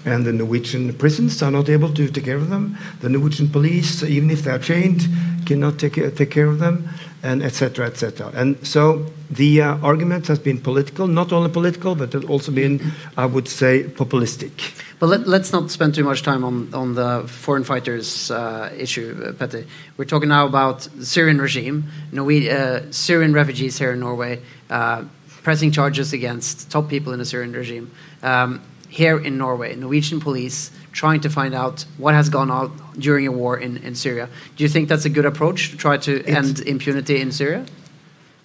[0.03, 2.75] and the Norwegian prisons are not able to take care of them.
[3.01, 5.07] The Norwegian police, even if they are trained,
[5.45, 6.89] cannot take, take care of them,
[7.21, 7.85] and etc.
[7.85, 8.31] etc.
[8.35, 12.91] And so the uh, argument has been political, not only political, but it's also been,
[13.17, 14.83] I would say, populistic.
[14.97, 19.25] But let, us not spend too much time on, on the foreign fighters uh, issue,
[19.27, 19.65] uh, Petter.
[19.97, 25.03] We're talking now about the Syrian regime, we, uh, Syrian refugees here in Norway, uh,
[25.43, 27.91] pressing charges against top people in the Syrian regime.
[28.23, 33.27] Um, here in Norway, Norwegian police trying to find out what has gone on during
[33.27, 34.29] a war in, in Syria.
[34.55, 37.65] Do you think that's a good approach to try to end impunity in Syria?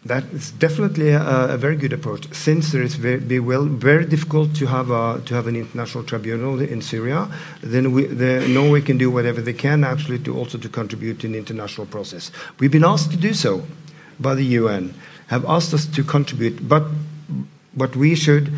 [0.04, 1.20] That is definitely a,
[1.54, 2.32] a, very good approach.
[2.32, 6.58] Since there is very, well, very difficult to have a, to have an international tribunal
[6.58, 7.28] in Syria,
[7.60, 11.26] then we, the, Norway can do whatever they can actually to also to contribute to
[11.26, 12.32] an international process.
[12.58, 13.66] We've been asked to do so
[14.18, 14.94] by the UN,
[15.26, 16.84] have asked us to contribute, but
[17.76, 18.52] but we should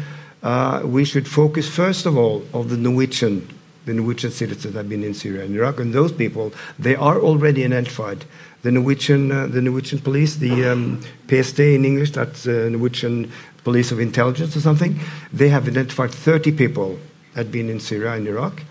[0.44, 3.48] uh, we should focus first of all on the Norwegian,
[3.84, 7.18] the Norwegian citizens that have been in Syria and Iraq, and those people they are
[7.18, 8.24] already identified.
[8.62, 13.32] The Norwegian, uh, the Norwegian police, the um, PST in English, that's uh, Norwegian
[13.64, 15.00] Police of Intelligence or something.
[15.32, 16.98] They have identified 30 people
[17.34, 18.62] had been in Syria and Iraq,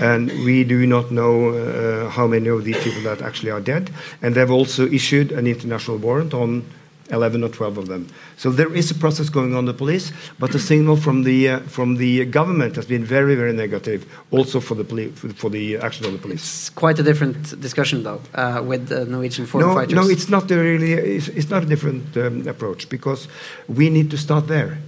[0.00, 3.90] and we do not know uh, how many of these people that actually are dead.
[4.20, 6.64] And they've also issued an international warrant on
[7.10, 8.06] 11 or 12 of them.
[8.36, 11.48] So there is a process going on in the police, but the signal from the
[11.48, 15.76] uh, from the government has been very, very negative, also for the poli- for the
[15.78, 16.42] action of the police.
[16.42, 19.94] It's quite a different discussion, though, uh, with the Norwegian foreign no, fighters.
[19.94, 20.92] No, it's not really.
[20.92, 23.28] It's, it's not a different um, approach because
[23.68, 24.78] we need to start there,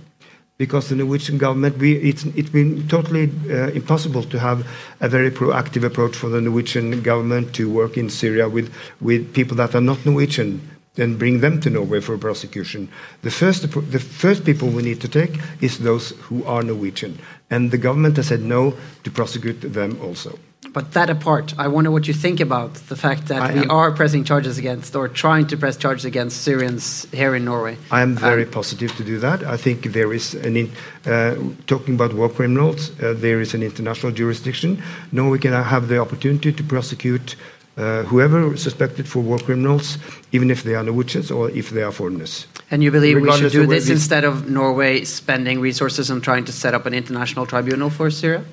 [0.58, 4.66] because the Norwegian government, we, it's, it's been totally uh, impossible to have
[5.00, 9.56] a very proactive approach for the Norwegian government to work in Syria with, with people
[9.56, 10.60] that are not Norwegian
[10.98, 12.88] and bring them to Norway for prosecution.
[13.22, 17.18] The first, the first people we need to take is those who are Norwegian.
[17.50, 18.74] And the government has said no
[19.04, 20.38] to prosecute them also.
[20.72, 23.70] But that apart, I wonder what you think about the fact that I we am-
[23.70, 27.76] are pressing charges against or trying to press charges against Syrians here in Norway.
[27.90, 29.42] I am very Um, positive to do that.
[29.42, 30.70] I think there is an in,
[31.06, 31.34] uh,
[31.66, 32.90] talking about war criminals.
[33.02, 34.78] Uh, there is an international jurisdiction.
[35.10, 37.34] Norway can have the opportunity to prosecute
[37.76, 39.98] uh, whoever suspected for war criminals,
[40.32, 42.46] even if they are Norwegians or if they are foreigners.
[42.70, 46.52] And you believe we should do this instead of Norway spending resources on trying to
[46.52, 48.44] set up an international tribunal for Syria?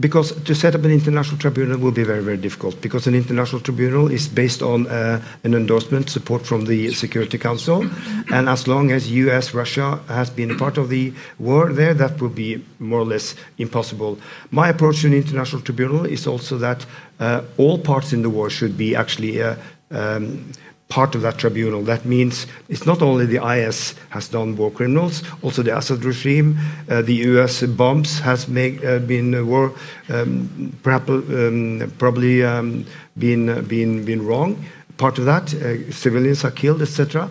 [0.00, 2.80] Because to set up an international tribunal will be very, very difficult.
[2.80, 7.88] Because an international tribunal is based on uh, an endorsement, support from the Security Council,
[8.32, 9.54] and as long as U.S.
[9.54, 13.36] Russia has been a part of the war there, that will be more or less
[13.58, 14.18] impossible.
[14.50, 16.84] My approach to an international tribunal is also that
[17.20, 19.40] uh, all parts in the war should be actually.
[19.40, 19.54] Uh,
[19.90, 20.50] um,
[20.94, 21.82] part of that tribunal.
[21.82, 26.56] That means it's not only the IS has done war criminals, also the Assad regime,
[26.88, 29.72] uh, the US bombs has make, uh, been uh, war,
[30.08, 32.86] um, perhaps, um, probably um,
[33.18, 34.64] been, uh, been, been wrong.
[34.96, 37.28] Part of that, uh, civilians are killed, etc.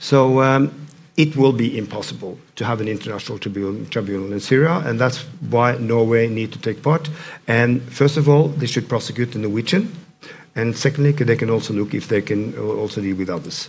[0.00, 0.72] So um,
[1.16, 5.18] it will be impossible to have an international tribunal, tribunal in Syria, and that's
[5.50, 7.08] why Norway need to take part.
[7.46, 10.03] And first of all, they should prosecute the Norwegian.
[10.56, 13.68] And secondly, they can also look if they can also deal with others.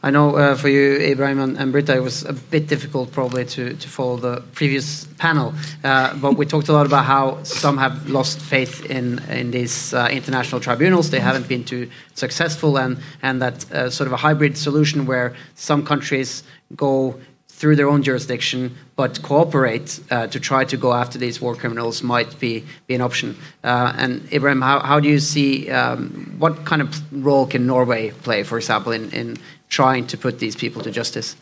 [0.00, 3.74] I know uh, for you, Ibrahim and, Britta, it was a bit difficult probably to,
[3.74, 5.52] follow the previous panel,
[5.82, 9.92] uh, but we talked a lot about how some have lost faith in, in these
[9.92, 11.10] uh, international tribunals.
[11.10, 15.34] They haven't been too successful, and, and that uh, sort of a hybrid solution where
[15.56, 16.44] some countries
[16.76, 17.18] go
[17.58, 22.02] through their own jurisdiction but cooperate uh, to try to go after these war criminals
[22.02, 23.36] might be, be an option.
[23.64, 28.10] Uh, and Ibrahim, how, how do you see um, what kind of role can Norway
[28.10, 29.36] play, for example, in, in
[29.68, 31.36] trying to put these people to justice?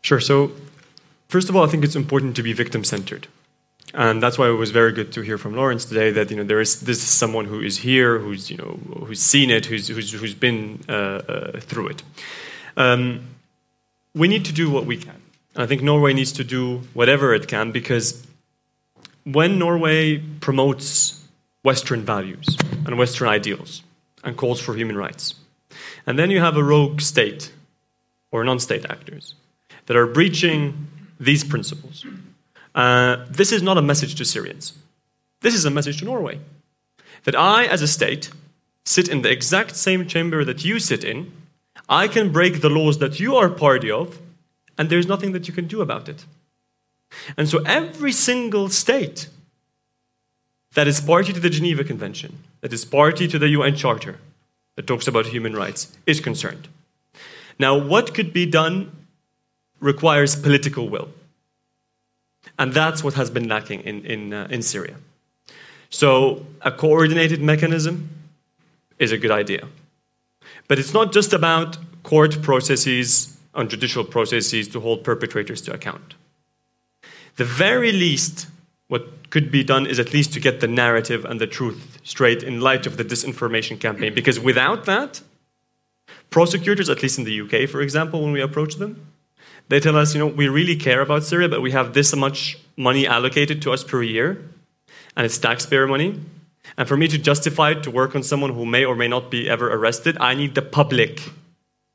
[0.00, 0.20] Sure.
[0.20, 0.52] So,
[1.28, 3.26] first of all, I think it's important to be victim centered.
[3.94, 6.44] And that's why it was very good to hear from Lawrence today that you know
[6.44, 9.88] there is this is someone who is here, who's you know who's seen it, who's
[9.88, 12.02] who's, who's been uh, uh, through it.
[12.76, 13.28] Um,
[14.14, 15.21] we need to do what we can.
[15.54, 18.26] I think Norway needs to do whatever it can because
[19.24, 21.22] when Norway promotes
[21.62, 23.82] Western values and Western ideals
[24.24, 25.34] and calls for human rights,
[26.06, 27.52] and then you have a rogue state
[28.30, 29.34] or non state actors
[29.86, 30.88] that are breaching
[31.20, 32.06] these principles,
[32.74, 34.72] uh, this is not a message to Syrians.
[35.42, 36.40] This is a message to Norway.
[37.24, 38.30] That I, as a state,
[38.84, 41.32] sit in the exact same chamber that you sit in,
[41.88, 44.18] I can break the laws that you are party of,
[44.82, 46.26] and there's nothing that you can do about it.
[47.36, 49.28] And so every single state
[50.74, 54.18] that is party to the Geneva Convention, that is party to the UN Charter,
[54.74, 56.66] that talks about human rights, is concerned.
[57.60, 58.90] Now, what could be done
[59.78, 61.10] requires political will.
[62.58, 64.96] And that's what has been lacking in, in, uh, in Syria.
[65.90, 68.10] So, a coordinated mechanism
[68.98, 69.68] is a good idea.
[70.66, 76.14] But it's not just about court processes and judicial processes to hold perpetrators to account.
[77.36, 78.46] The very least,
[78.88, 82.42] what could be done is at least to get the narrative and the truth straight
[82.42, 84.14] in light of the disinformation campaign.
[84.14, 85.22] Because without that,
[86.30, 89.06] prosecutors, at least in the UK, for example, when we approach them,
[89.68, 92.58] they tell us, you know, we really care about Syria, but we have this much
[92.76, 94.42] money allocated to us per year,
[95.16, 96.20] and it's taxpayer money.
[96.76, 99.30] And for me to justify it to work on someone who may or may not
[99.30, 101.22] be ever arrested, I need the public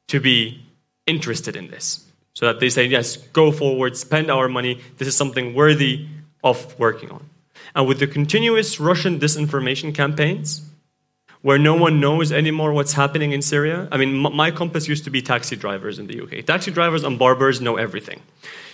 [0.07, 0.63] to be
[1.07, 2.05] interested in this.
[2.33, 4.79] So that they say, yes, go forward, spend our money.
[4.97, 6.05] This is something worthy
[6.43, 7.27] of working on.
[7.73, 10.61] And with the continuous Russian disinformation campaigns,
[11.41, 13.87] where no one knows anymore what's happening in Syria.
[13.91, 16.45] I mean, my compass used to be taxi drivers in the UK.
[16.45, 18.21] Taxi drivers and barbers know everything.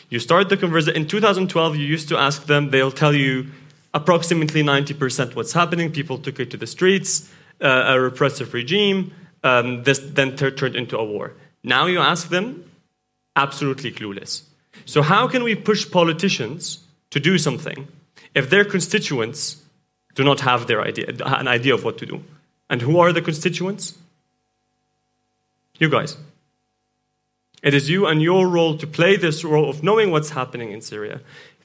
[0.09, 0.95] You start the conversation.
[0.95, 3.47] In 2012, you used to ask them, they'll tell you
[3.93, 5.91] approximately 90% what's happening.
[5.91, 7.31] People took it to the streets,
[7.61, 9.11] uh, a repressive regime.
[9.43, 11.33] Um, this then tur- turned into a war.
[11.63, 12.69] Now you ask them,
[13.35, 14.43] absolutely clueless.
[14.85, 16.79] So, how can we push politicians
[17.11, 17.87] to do something
[18.35, 19.61] if their constituents
[20.15, 22.23] do not have their idea, an idea of what to do?
[22.69, 23.97] And who are the constituents?
[25.79, 26.17] You guys.
[27.61, 30.81] It is you and your role to play this role of knowing what's happening in
[30.81, 31.21] Syria,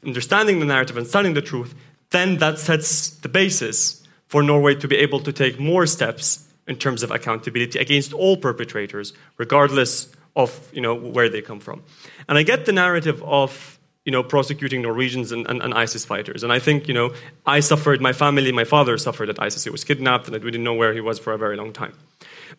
[0.07, 1.74] understanding the narrative and studying the truth.
[2.11, 6.77] Then that sets the basis for Norway to be able to take more steps in
[6.77, 11.83] terms of accountability against all perpetrators, regardless of you know, where they come from.
[12.29, 16.43] And I get the narrative of you know, prosecuting Norwegians and, and, and, ISIS fighters.
[16.43, 17.12] And I think, you know,
[17.45, 19.64] I suffered, my family, my father suffered at ISIS.
[19.64, 21.93] He was kidnapped and we didn't know where he was for a very long time.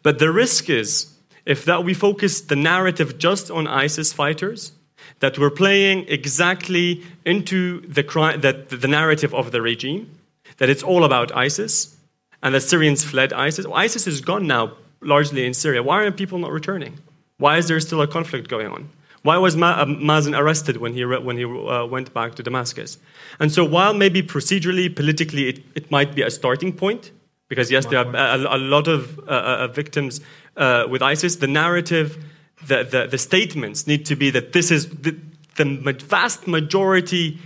[0.04, 1.12] But the risk is,
[1.48, 4.74] if that we focus the narrative just on ISIS fighters,
[5.22, 10.20] that we're playing exactly into the, crime, that, the narrative of the regime,
[10.58, 11.96] that it's all about ISIS,
[12.42, 13.66] and the Syrians fled ISIS.
[13.68, 15.84] Well, ISIS is gone now, largely in Syria.
[15.84, 17.00] Why are people not returning?
[17.38, 18.90] Why is there still a conflict going on?
[19.24, 22.98] Why was Ma- uh, Mazen arrested when he, when he uh, went back to Damascus?
[23.40, 27.12] And so, while maybe procedurally, politically, it, it might be a starting point,
[27.50, 30.22] because yes, there are a, a lot of uh, uh, victims
[30.56, 32.24] uh, with ISIS, the narrative,
[32.66, 35.18] the, the, the, statements need to be that this is the,
[35.56, 37.40] the vast majority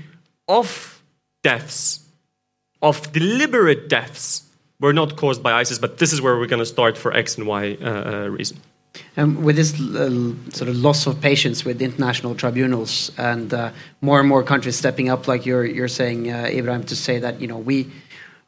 [0.47, 1.01] of
[1.43, 1.99] deaths,
[2.81, 4.42] of deliberate deaths,
[4.83, 7.37] were not caused by ISIS, but this is where we're going to start for X
[7.37, 8.57] and Y uh, reason.
[9.15, 13.71] And with this uh, sort of loss of patience with international tribunals and uh,
[14.01, 17.39] more and more countries stepping up, like you're you're saying, uh, Ibrahim, to say that
[17.41, 17.87] you know we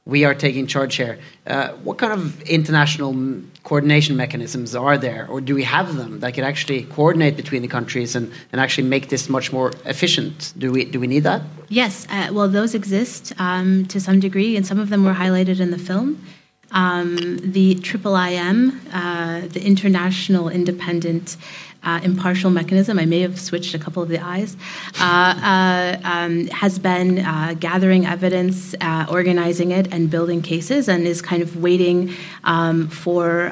[0.05, 1.17] we are taking charge here.
[1.47, 6.35] Uh, what kind of international coordination mechanisms are there, or do we have them that
[6.35, 10.53] could actually coordinate between the countries and, and actually make this much more efficient?
[10.57, 11.41] Do we do we need that?
[11.69, 12.05] Yes.
[12.09, 15.71] Uh, well, those exist um, to some degree, and some of them were highlighted in
[15.71, 16.23] the film.
[16.71, 21.37] Um, the IIIM, uh, the International Independent
[21.85, 24.57] uh, Impartial Mechanism, I may have switched a couple of the I's,
[24.99, 31.07] uh, uh um, has been uh, gathering evidence, uh, organizing it, and building cases, and
[31.07, 32.13] is kind of waiting
[32.43, 33.51] um, for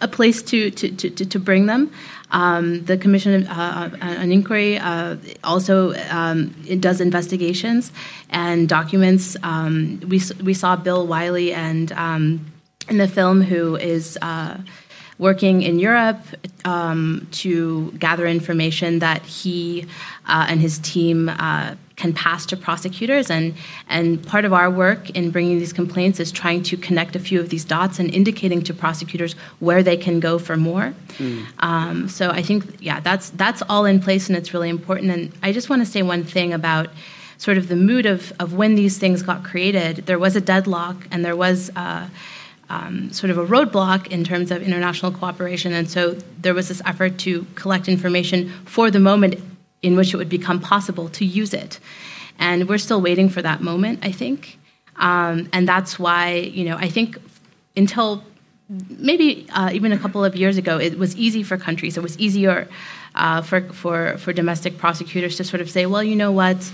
[0.00, 1.90] a place to, to, to, to bring them.
[2.30, 7.90] Um, the Commission uh, an Inquiry uh, also um, does investigations
[8.30, 9.36] and documents.
[9.42, 12.52] Um, we, we saw Bill Wiley and um,
[12.88, 14.58] in the film who is uh,
[15.18, 16.20] working in Europe
[16.64, 19.86] um, to gather information that he
[20.26, 23.28] uh, and his team uh, can pass to prosecutors.
[23.28, 23.54] And,
[23.88, 27.40] and part of our work in bringing these complaints is trying to connect a few
[27.40, 30.94] of these dots and indicating to prosecutors where they can go for more.
[31.18, 31.46] Mm.
[31.58, 35.10] Um, so I think, yeah, that's, that's all in place and it's really important.
[35.10, 36.88] And I just want to say one thing about
[37.36, 40.06] sort of the mood of, of when these things got created.
[40.06, 41.70] There was a deadlock and there was.
[41.74, 42.08] Uh,
[42.70, 45.72] um, sort of a roadblock in terms of international cooperation.
[45.72, 49.36] And so there was this effort to collect information for the moment
[49.82, 51.78] in which it would become possible to use it.
[52.38, 54.58] And we're still waiting for that moment, I think.
[54.96, 57.18] Um, and that's why, you know, I think
[57.76, 58.24] until
[58.68, 61.96] maybe uh, even a couple of years ago, it was easy for countries.
[61.96, 62.68] It was easier
[63.14, 66.70] uh, for, for, for domestic prosecutors to sort of say, well, you know what,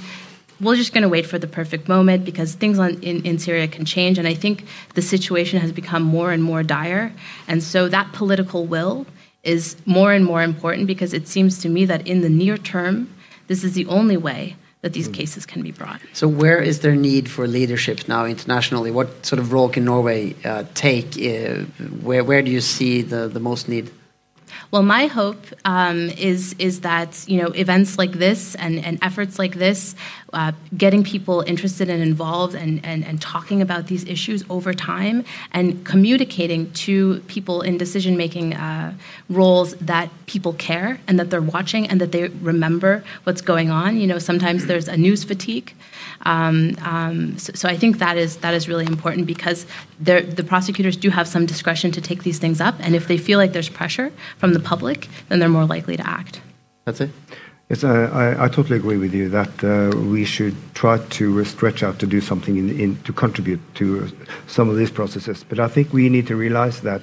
[0.61, 3.69] we're just going to wait for the perfect moment because things on, in, in Syria
[3.69, 4.19] can change.
[4.19, 7.13] And I think the situation has become more and more dire.
[7.49, 9.07] And so that political will
[9.43, 13.15] is more and more important because it seems to me that in the near term,
[13.47, 15.15] this is the only way that these mm.
[15.15, 16.01] cases can be brought.
[16.13, 18.91] So, where is there need for leadership now internationally?
[18.91, 21.17] What sort of role can Norway uh, take?
[21.17, 21.65] Uh,
[22.03, 23.91] where, where do you see the, the most need?
[24.71, 29.39] Well, my hope um, is is that you know events like this and, and efforts
[29.39, 29.95] like this,
[30.35, 35.24] uh, getting people interested and involved and, and, and talking about these issues over time
[35.53, 38.93] and communicating to people in decision making uh,
[39.28, 43.97] roles that people care and that they're watching and that they remember what's going on.
[43.97, 45.74] You know, sometimes there's a news fatigue.
[46.22, 49.66] Um, um, so, so, I think that is that is really important because
[50.01, 53.39] the prosecutors do have some discretion to take these things up, and if they feel
[53.39, 56.41] like there's pressure from the public, then they're more likely to act.
[56.85, 57.11] That's it.
[57.71, 62.07] Yes, I, totally agree with you that uh, we should try to stretch out to
[62.07, 64.11] do something in, in, to contribute to
[64.47, 65.47] some of these processes.
[65.49, 67.03] But I think we need to realize that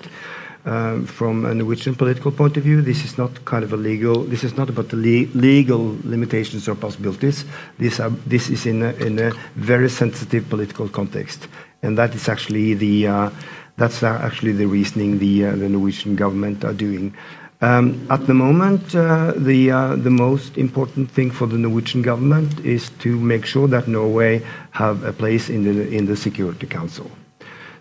[0.66, 4.24] um, from a Norwegian political point of view, this is not kind of a legal.
[4.24, 7.44] This is not about the legal limitations or possibilities.
[7.80, 11.48] This, is in a, very sensitive political context,
[11.82, 13.30] and that is actually the uh,
[13.78, 17.16] that's actually the reasoning uh, the Norwegian government are doing.
[17.64, 22.60] Um, at the moment, uh, the uh, the most important thing for the Norwegian government
[22.66, 24.42] is to make sure that Norway
[24.72, 27.12] have a place in the in the Security Council.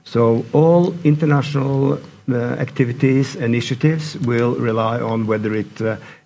[0.05, 5.81] So all international uh, activities, initiatives will rely on whether it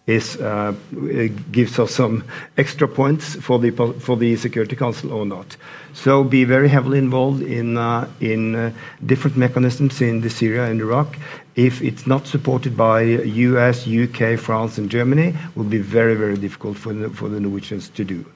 [0.06, 2.24] gives us some
[2.58, 5.56] extra points for the Security Council or not.
[5.94, 8.70] So be very heavily involved in uh, uh,
[9.06, 11.16] different mechanisms in the Syria and Iraq.
[11.56, 16.76] If it's not supported by U.S., U.K., France, and Germany, will be very very difficult
[16.76, 18.26] for the, Norwegians to do.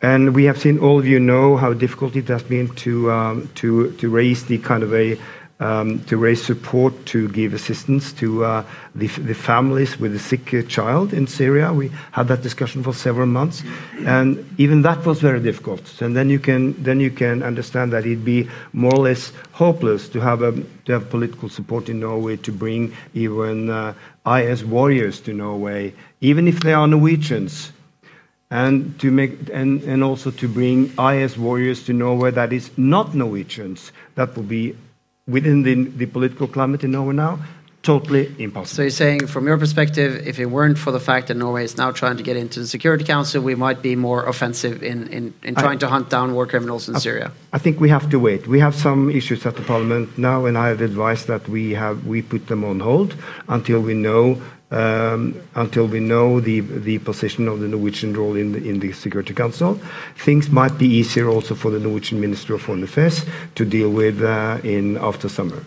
[0.00, 3.48] And we have seen all of you know how difficult it has been to um,
[4.02, 5.18] raise the kind of a
[5.58, 11.12] to raise support to give assistance to uh, the, families with a sick uh, child
[11.12, 11.72] in Syria.
[11.72, 13.64] We had that discussion for several months,
[14.04, 16.00] and even that was very difficult.
[16.00, 20.08] And then you can then you can understand that it'd be more or less hopeless
[20.10, 20.52] to have a,
[20.84, 23.94] to have political support in Norway to bring even uh,
[24.26, 27.72] IS warriors to Norway, even if they are Norwegians
[28.50, 33.14] and to make and, and also to bring IS warriors to Norway that is not
[33.14, 33.92] Norwegians.
[34.14, 34.76] That will be
[35.28, 37.38] within the, the political climate in Norway now,
[37.82, 38.76] totally impossible.
[38.76, 41.76] So you're saying, from your perspective, if it weren't for the fact that Norway is
[41.76, 45.34] now trying to get into the Security Council, we might be more offensive in, in,
[45.42, 47.32] in trying I, to hunt down war criminals in I, Syria?
[47.52, 48.46] I think we have to wait.
[48.46, 52.06] We have some issues at the parliament now, and I have advised that we have
[52.06, 53.14] we put them on hold
[53.48, 58.68] until we know until we know the, the position of the Norwegian role in the,
[58.68, 59.80] in the Security Council.
[60.16, 64.22] Things might be easier also for the Norwegian Minister of Foreign Affairs to deal with
[64.22, 65.64] uh, in after summer.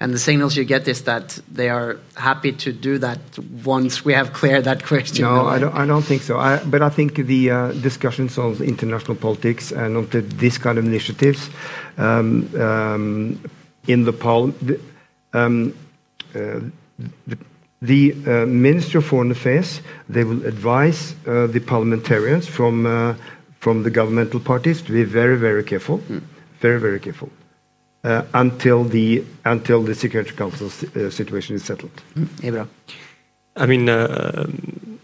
[0.00, 3.18] And the signals you get is that they are happy to do that
[3.64, 5.24] once we have cleared that question.
[5.24, 6.38] No, I don't, think so.
[6.38, 10.86] I, but I think the uh, discussions on international politics and on this kind of
[10.86, 11.50] initiatives
[11.96, 13.40] um, um,
[13.88, 14.80] in the parliament.
[15.32, 15.74] Um,
[16.32, 16.60] uh,
[17.80, 23.14] the, the uh, Minister of Foreign Affairs they will advise uh, the parliamentarians from uh,
[23.60, 26.22] from the governmental parties to be very very careful, mm.
[26.60, 27.30] very very careful
[28.04, 32.02] uh, until the until the Security Council uh, situation is settled.
[32.14, 32.68] Mm.
[33.56, 33.88] I mean.
[33.88, 34.98] Um,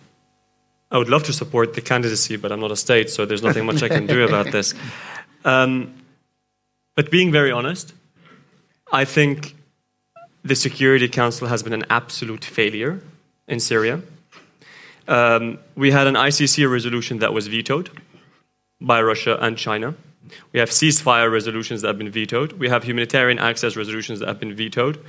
[0.90, 3.66] I would love to support the candidacy, but I'm not a state, so there's nothing
[3.66, 4.74] much I can do about this.
[5.46, 5.92] Um,
[6.94, 7.92] but being very honest,
[8.90, 9.54] I think
[10.44, 13.00] the Security Council has been an absolute failure
[13.48, 14.02] in Syria.
[15.08, 17.90] Um, we had an ICC resolution that was vetoed
[18.80, 19.94] by Russia and China.
[20.52, 22.52] We have ceasefire resolutions that have been vetoed.
[22.54, 25.02] We have humanitarian access resolutions that have been vetoed.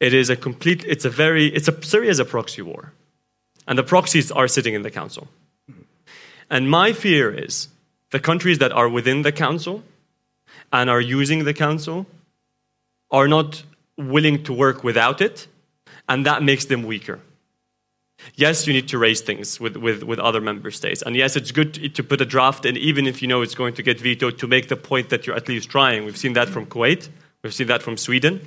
[0.00, 2.92] It is a complete, it's a very, it's a, Syria is a proxy war.
[3.66, 5.28] And the proxies are sitting in the council.
[6.50, 7.68] And my fear is
[8.10, 9.82] the countries that are within the council
[10.72, 12.06] and are using the council
[13.10, 13.62] are not
[13.98, 15.46] willing to work without it,
[16.08, 17.20] and that makes them weaker.
[18.34, 21.02] Yes, you need to raise things with, with, with other member states.
[21.02, 23.54] And yes, it's good to, to put a draft in, even if you know it's
[23.54, 26.04] going to get vetoed, to make the point that you're at least trying.
[26.04, 27.08] We've seen that from Kuwait,
[27.42, 28.40] we've seen that from Sweden.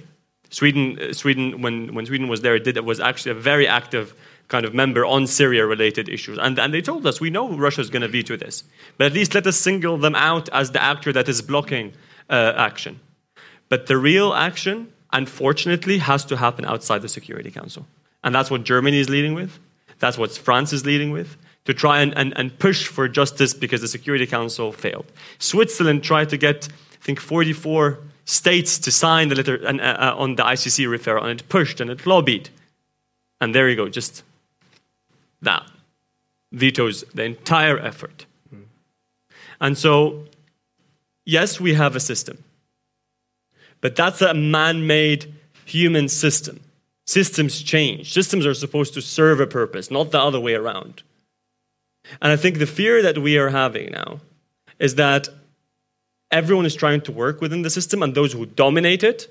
[0.50, 3.68] Sweden, uh, Sweden when, when Sweden was there, it, did, it was actually a very
[3.68, 4.14] active
[4.50, 6.38] kind of member on Syria related issues.
[6.38, 8.66] And, and they told us, we know Russia's going to veto this,
[8.98, 11.94] but at least let us single them out as the actor that is blocking
[12.30, 13.00] uh, action.
[13.70, 17.86] But the real action unfortunately has to happen outside the Security Council.
[18.24, 19.60] And that's what Germany is leading with.
[20.00, 23.82] That's what France is leading with to try and, and, and push for justice because
[23.82, 25.06] the Security Council failed.
[25.40, 30.36] Switzerland tried to get, I think, 44 states to sign the letter uh, uh, on
[30.36, 32.50] the ICC referral, and it pushed and it lobbied.
[33.40, 34.24] And there you go, just
[35.42, 35.70] that
[36.52, 38.26] vetoes the entire effort.
[39.60, 40.26] And so,
[41.24, 42.44] yes, we have a system.
[43.82, 45.34] But that's a man made
[45.66, 46.62] human system.
[47.06, 48.14] Systems change.
[48.14, 51.04] Systems are supposed to serve a purpose, not the other way around.
[52.22, 54.22] And I think the fear that we are having now
[54.80, 55.28] is that
[56.32, 59.28] everyone is trying to work within the system, and those who dominate it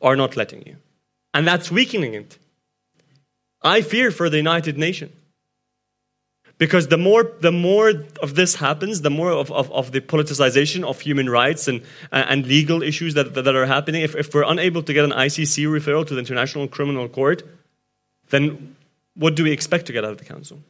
[0.00, 0.76] are not letting you.
[1.32, 2.38] And that's weakening it.
[3.62, 5.12] I fear for the United Nations.
[6.56, 7.92] Because the more, the more
[8.22, 11.82] of this happens, the more of, of, of the politicization of human rights and,
[12.12, 15.66] and legal issues that, that are happening, if, if we're unable to get an ICC
[15.66, 17.42] referral to the International Criminal Court,
[18.30, 18.76] then
[19.14, 20.60] what do we expect to get out of the Council?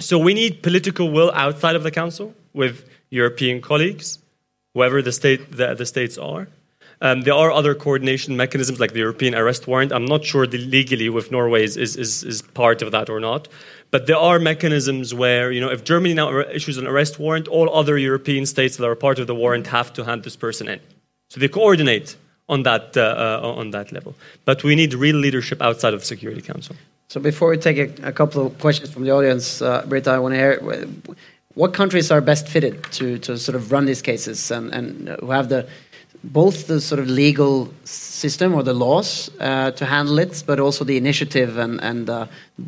[0.00, 4.18] So we need political will outside of the Council with European colleagues,
[4.72, 6.48] whoever the, state, the, the states are.
[7.00, 9.92] Um, there are other coordination mechanisms like the European arrest warrant.
[9.92, 13.48] I'm not sure legally with Norway is, is, is, part of that or not.
[13.94, 17.72] But there are mechanisms where, you know, if Germany now issues an arrest warrant, all
[17.72, 20.80] other European states that are part of the warrant have to hand this person in.
[21.30, 22.16] So they coordinate
[22.48, 24.16] on that, uh, uh, on that level.
[24.44, 26.74] But we need real leadership outside of Security Council.
[27.06, 30.18] So before we take a, a couple of questions from the audience, uh, Britta, I
[30.18, 30.86] want to hear
[31.54, 35.30] what countries are best fitted to, to sort of run these cases and, and who
[35.30, 35.68] have the
[36.32, 40.84] both the sort of legal system or the laws uh, to handle it, but also
[40.84, 42.26] the initiative and, and uh,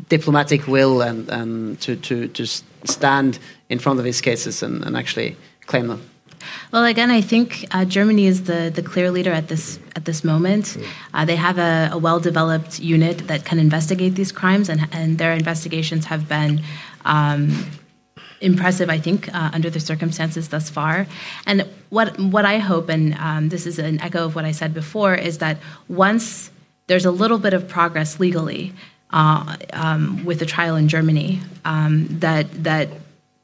[0.09, 2.47] diplomatic will and, and to, to, to
[2.85, 3.39] stand
[3.69, 5.37] in front of these cases and, and actually
[5.67, 6.03] claim them.
[6.73, 10.23] Well, again, I think uh, Germany is the, the clear leader at this at this
[10.23, 10.77] moment.
[11.13, 15.19] Uh, they have a, a well developed unit that can investigate these crimes, and, and
[15.19, 16.61] their investigations have been
[17.05, 17.67] um,
[18.41, 21.07] impressive, I think, uh, under the circumstances thus far.
[21.47, 24.75] And what what I hope, and um, this is an echo of what I said
[24.75, 25.59] before, is that
[25.89, 26.51] once
[26.87, 28.73] there's a little bit of progress legally
[29.11, 32.89] uh, um, with the trial in Germany, um, that that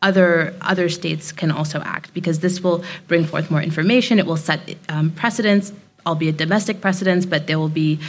[0.03, 4.19] other other states can also act because this will bring forth more information.
[4.19, 5.73] It will set um, precedents,
[6.05, 8.01] albeit domestic precedents, but there will be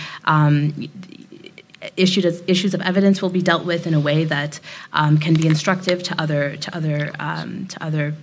[1.98, 4.60] issued as, issues of evidence will be dealt with in a way that
[4.94, 8.14] um, can be instructive to other to other um, to other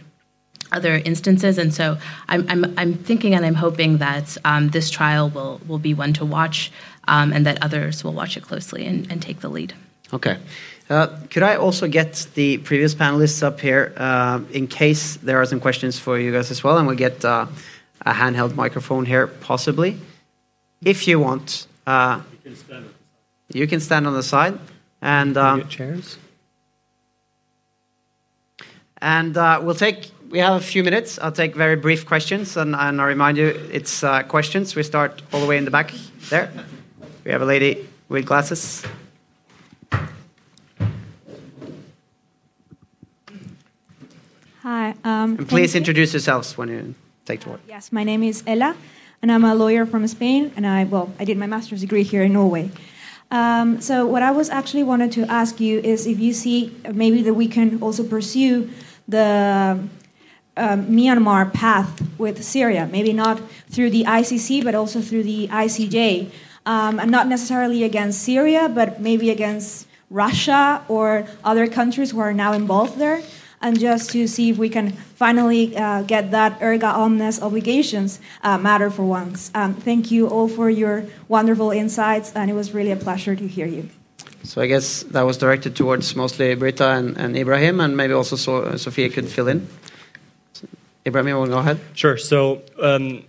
[0.72, 1.58] other instances.
[1.58, 1.98] And so
[2.28, 6.12] I'm, I'm, I'm thinking and I'm hoping that um, this trial will, will be one
[6.14, 6.70] to watch
[7.08, 9.74] um, and that others will watch it closely and, and take the lead.
[10.12, 10.38] Okay.
[10.88, 15.46] Uh, could I also get the previous panelists up here uh, in case there are
[15.46, 16.78] some questions for you guys as well?
[16.78, 17.46] And we'll get uh,
[18.02, 19.98] a handheld microphone here, possibly.
[20.84, 22.22] If you want, uh,
[23.52, 24.58] you can stand on the side.
[25.02, 26.18] And um, chairs.
[28.98, 31.18] And uh, we'll take, we have a few minutes.
[31.18, 32.56] I'll take very brief questions.
[32.56, 34.76] And, and I remind you, it's uh, questions.
[34.76, 35.92] We start all the way in the back
[36.28, 36.50] there.
[37.24, 38.84] We have a lady with glasses.
[44.62, 44.90] Hi.
[45.04, 45.78] Um, And please thank you.
[45.78, 46.94] introduce yourselves when you
[47.24, 47.60] take the word.
[47.66, 48.76] Yes, my name is Ella,
[49.22, 52.22] and I'm a lawyer from Spain, and I well, I did my master's degree here
[52.22, 52.70] in Norway.
[53.30, 57.22] Um, so what I was actually wanted to ask you is if you see maybe
[57.22, 58.70] that we can also pursue
[59.06, 59.78] the
[60.56, 66.30] um, Myanmar path with Syria, maybe not through the ICC, but also through the ICJ,
[66.66, 72.34] um, and not necessarily against Syria, but maybe against Russia or other countries who are
[72.34, 73.22] now involved there,
[73.60, 78.56] and just to see if we can finally uh, get that erga omnes obligations uh,
[78.56, 79.50] matter for once.
[79.54, 83.46] Um, thank you all for your wonderful insights, and it was really a pleasure to
[83.46, 83.88] hear you.
[84.42, 88.36] So I guess that was directed towards mostly Britta and, and Ibrahim, and maybe also
[88.36, 89.68] so, Sophia could fill in.
[90.54, 90.66] So,
[91.06, 91.80] Ibrahim, you want to go ahead?
[91.94, 92.16] Sure.
[92.16, 93.24] So, um,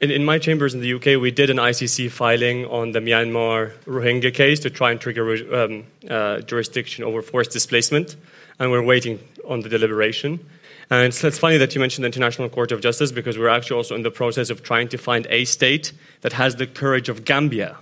[0.00, 3.72] in, in my chambers in the UK, we did an ICC filing on the Myanmar
[3.86, 8.16] Rohingya case to try and trigger um, uh, jurisdiction over forced displacement,
[8.58, 10.44] and we're waiting on the deliberation.
[10.90, 13.76] And it's, it's funny that you mentioned the International Court of Justice because we're actually
[13.76, 17.24] also in the process of trying to find a state that has the courage of
[17.24, 17.76] Gambia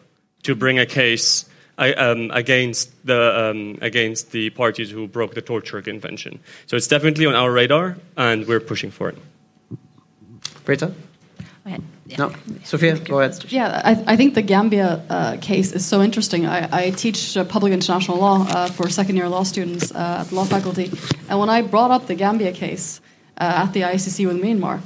[0.44, 1.48] to bring a case
[1.78, 6.38] um, against the um, against the parties who broke the torture convention.
[6.66, 9.18] So it's definitely on our radar, and we're pushing for it.
[10.64, 10.86] Britta?
[10.86, 11.82] Go ahead.
[12.12, 12.26] Yeah.
[12.26, 12.32] No.
[12.64, 13.44] Sophia, go ahead.
[13.48, 16.46] Yeah, I, I think the Gambia uh, case is so interesting.
[16.46, 20.28] I, I teach uh, public international law uh, for second year law students uh, at
[20.28, 20.90] the law faculty.
[21.28, 23.00] And when I brought up the Gambia case
[23.38, 24.80] uh, at the ICC with Myanmar,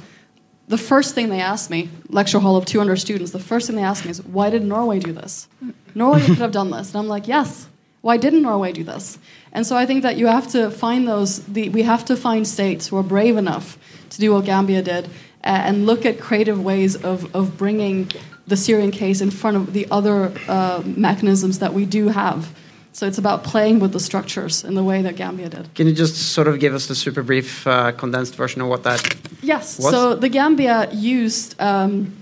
[0.69, 3.83] the first thing they asked me, lecture hall of 200 students, the first thing they
[3.83, 5.47] asked me is, why did Norway do this?
[5.95, 6.89] Norway could have done this.
[6.89, 7.67] And I'm like, yes.
[8.01, 9.17] Why didn't Norway do this?
[9.51, 12.47] And so I think that you have to find those, the, we have to find
[12.47, 13.77] states who are brave enough
[14.11, 15.09] to do what Gambia did
[15.47, 18.11] and look at creative ways of, of bringing
[18.47, 22.53] the Syrian case in front of the other uh, mechanisms that we do have.
[22.93, 25.73] So it's about playing with the structures in the way that Gambia did.
[25.75, 28.83] Can you just sort of give us the super brief, uh, condensed version of what
[28.83, 29.77] that Yes.
[29.77, 29.91] was?
[29.91, 32.15] So the Gambia used um,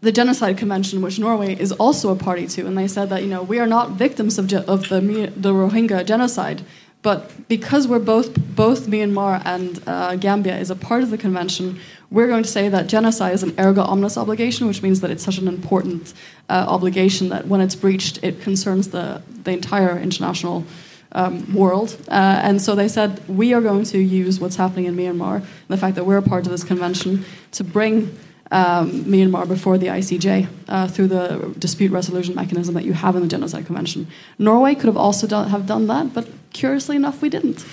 [0.00, 3.28] the Genocide Convention, which Norway is also a party to, and they said that you
[3.28, 5.00] know we are not victims of, of the
[5.36, 6.62] the Rohingya genocide,
[7.04, 11.78] but because we're both both Myanmar and uh, Gambia is a part of the convention,
[12.10, 15.22] we're going to say that genocide is an erga omnes obligation, which means that it's
[15.22, 16.14] such an important
[16.48, 20.64] uh, obligation that when it's breached, it concerns the the entire international
[21.12, 21.96] um, world.
[22.08, 25.76] Uh, and so they said, we are going to use what's happening in Myanmar, the
[25.76, 28.18] fact that we're a part of this convention, to bring
[28.50, 33.22] um, Myanmar before the ICJ uh, through the dispute resolution mechanism that you have in
[33.22, 34.06] the Genocide Convention.
[34.38, 37.64] Norway could have also done, have done that, but curiously enough, we didn't.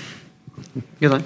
[1.00, 1.24] Good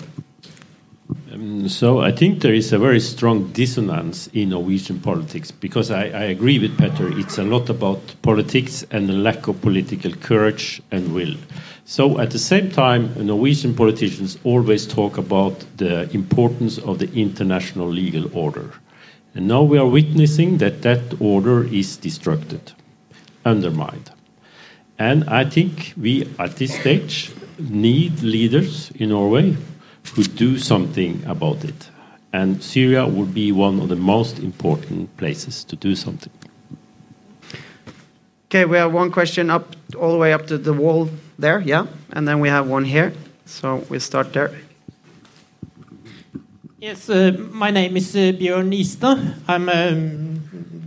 [1.32, 6.06] Um, so I think there is a very strong dissonance in Norwegian politics because I,
[6.06, 7.08] I agree with Petter.
[7.20, 11.36] It's a lot about politics and a lack of political courage and will.
[11.84, 17.88] So at the same time, Norwegian politicians always talk about the importance of the international
[17.88, 18.72] legal order.
[19.36, 22.74] And now we are witnessing that that order is destructed,
[23.44, 24.10] undermined.
[24.98, 29.58] And I think we, at this stage, need leaders in Norway
[30.14, 31.90] who do something about it.
[32.32, 36.32] And Syria would be one of the most important places to do something.
[38.50, 41.88] Okay, we have one question up all the way up to the wall there, yeah,
[42.14, 43.12] and then we have one here.
[43.46, 44.52] So we start there.
[46.86, 49.18] Yes, uh, my name is uh, Björn Nistad.
[49.48, 50.40] I'm a um,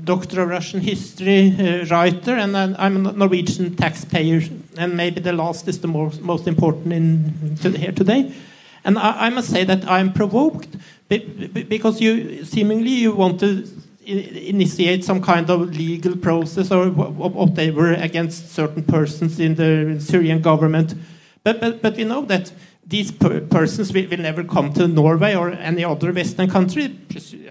[0.05, 4.41] doctor of Russian history uh, writer, and I'm I'm a Norwegian taxpayer.
[4.77, 8.33] And maybe the last is the most, most important in to, here today.
[8.85, 10.69] And I, I must say that I'm provoked
[11.09, 13.67] because you seemingly you want to
[14.07, 20.95] initiate some kind of legal process or whatever against certain persons in the Syrian government.
[21.43, 22.53] But, but, but we know that
[22.89, 26.99] these per persons will, will, never come to Norway or any other Western country.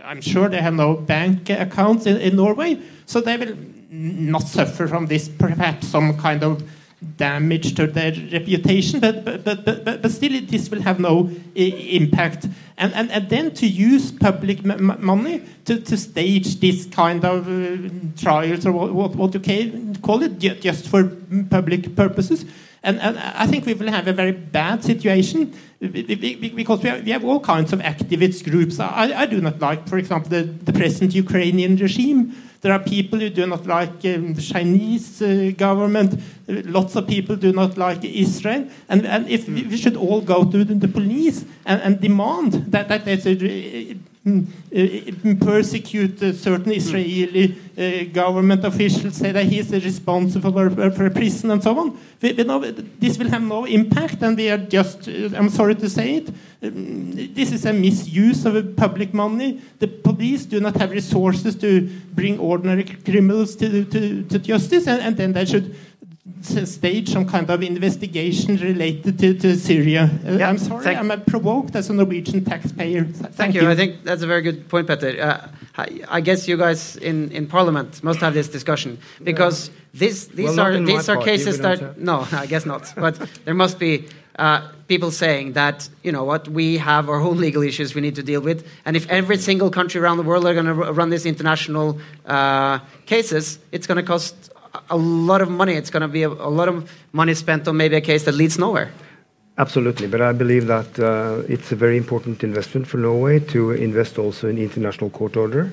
[0.03, 3.55] I'm sure they have no bank accounts in, in Norway, so they will
[3.89, 6.67] not suffer from this, perhaps some kind of
[7.17, 12.47] damage to their reputation, but, but, but, but, but still this will have no impact.
[12.79, 17.89] And, and, and then to use public money to, to stage this kind of uh,
[18.17, 21.03] trials or what, what, what you can call it, just for
[21.49, 22.45] public purposes.
[22.87, 27.11] And, and, I think we will have a very bad situation because we have, we
[27.11, 28.79] have all kinds of activist groups.
[28.79, 33.19] I, I do not like, for example, the, the present Ukrainian regime there are people
[33.19, 36.19] who do not like um, the Chinese uh, government.
[36.47, 38.67] Lots of people do not like Israel.
[38.89, 42.87] And, and if we, should all go to the, the police and, and, demand that,
[42.87, 43.95] that there's a,
[45.39, 51.61] persecute certain Israeli uh, government officials, say that he's responsible for, for a prison and
[51.61, 51.97] so on.
[52.21, 52.59] We, we know
[52.99, 56.29] this will have no impact, and we are just, uh, I'm sorry to say it,
[56.63, 59.61] um, this is a misuse of public money.
[59.79, 65.01] The police do not have resources to bring ordinary criminals to, to, to justice, and,
[65.01, 65.75] and then they should
[66.41, 70.09] stage some kind of investigation related to, to Syria.
[70.25, 73.03] Uh, yeah, I'm sorry, I'm provoked as a Norwegian taxpayer.
[73.03, 73.61] Thank, thank you.
[73.61, 73.69] you.
[73.69, 75.19] I think that's a very good point, Petter.
[75.19, 75.47] Uh,
[75.77, 79.75] I, I, guess you guys in, in Parliament must have this discussion because yeah.
[79.93, 82.93] this, these well, are these are cases that no, I guess not.
[82.95, 87.37] But there must be uh, people saying that you know what we have our own
[87.37, 90.45] legal issues we need to deal with, and if every single country around the world
[90.45, 94.51] are going to run these international uh, cases, it's going to cost
[94.89, 95.73] a lot of money.
[95.73, 98.35] It's going to be a, a, lot of money spent on maybe a case that
[98.35, 98.91] leads nowhere.
[99.57, 104.19] Absolutely, but I believe that uh, it's a very important investment for Norway to invest
[104.19, 105.71] also in international court order,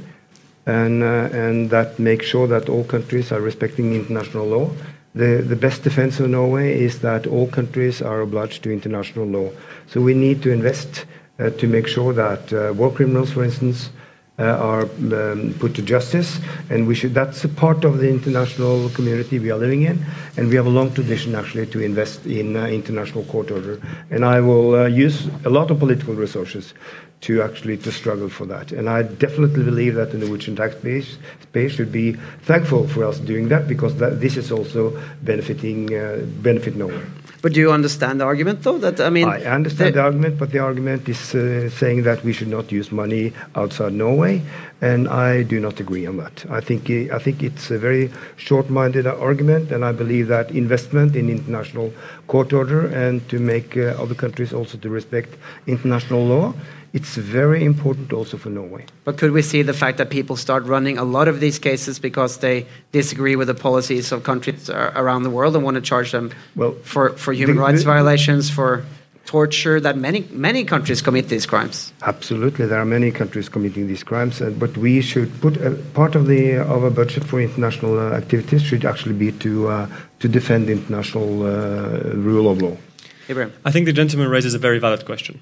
[0.64, 4.70] and uh, and that makes sure that all countries are respecting international law.
[5.14, 9.50] The the best defense of Norway is that all countries are obliged to international law.
[9.86, 11.04] So we need to invest
[11.38, 13.90] uh, to make sure that uh, war criminals, for instance,
[14.38, 16.40] are um, put to justice,
[16.70, 17.14] and we should.
[17.14, 20.04] That's a part of the international community we are living in,
[20.36, 23.80] and we have a long tradition actually to invest in uh, international court order.
[24.10, 26.74] And I will uh, use a lot of political resources
[27.22, 28.72] to actually to struggle for that.
[28.72, 32.12] And I definitely believe that the Norwegian tax base, space should be
[32.42, 37.04] thankful for us doing that because that, this is also benefiting uh, benefit Norway.
[37.44, 38.78] But do you understand the argument, though?
[38.78, 42.24] That I mean, I understand the, the argument, but the argument is uh, saying that
[42.24, 44.40] we should not use money outside Norway,
[44.80, 46.46] and I do not agree on that.
[46.48, 51.28] I think I think it's a very short-minded argument, and I believe that investment in
[51.28, 51.92] international
[52.28, 56.54] court order and to make uh, other countries also to respect international law
[56.94, 58.86] it's very important also for Norway.
[59.02, 61.98] But could we see the fact that people start running a lot of these cases
[61.98, 66.12] because they disagree with the policies of countries around the world and want to charge
[66.12, 68.84] them well, for, for human the, rights the, violations, for
[69.26, 71.92] torture, that many, many countries commit these crimes?
[72.02, 76.14] Absolutely, there are many countries committing these crimes, uh, but we should put a, part
[76.14, 79.88] of, the, of our budget for international uh, activities should actually be to, uh,
[80.20, 82.76] to defend international uh, rule of law.
[83.28, 83.52] Ibrahim.
[83.64, 85.40] I think the gentleman raises a very valid question.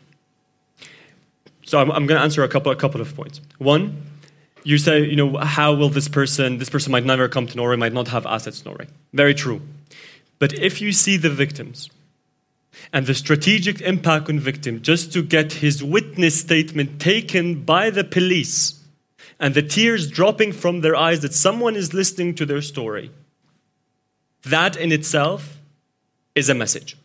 [1.72, 3.40] So I'm, I'm going to answer a couple, a couple of points.
[3.56, 4.02] One,
[4.62, 7.76] you say, you know, how will this person, this person might never come to Norway,
[7.76, 8.88] might not have assets in Norway.
[9.14, 9.62] Very true.
[10.38, 11.88] But if you see the victims
[12.92, 18.04] and the strategic impact on victim just to get his witness statement taken by the
[18.04, 18.78] police
[19.40, 23.10] and the tears dropping from their eyes that someone is listening to their story,
[24.42, 25.58] that in itself
[26.34, 26.98] is a message.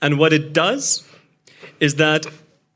[0.00, 1.06] And what it does
[1.78, 2.24] is that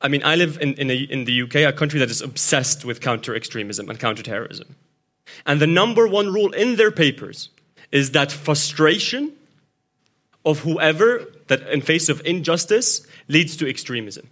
[0.01, 2.85] I mean, I live in, in, a, in the UK, a country that is obsessed
[2.85, 4.77] with counter extremism and counterterrorism.
[5.45, 7.51] And the number one rule in their papers
[7.91, 9.33] is that frustration
[10.45, 14.29] of whoever that in face of injustice leads to extremism.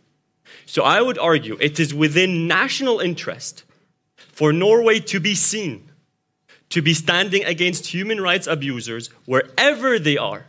[0.67, 3.65] So I would argue it is within national interest
[4.17, 5.87] for Norway to be seen
[6.69, 10.47] to be standing against human rights abusers wherever they are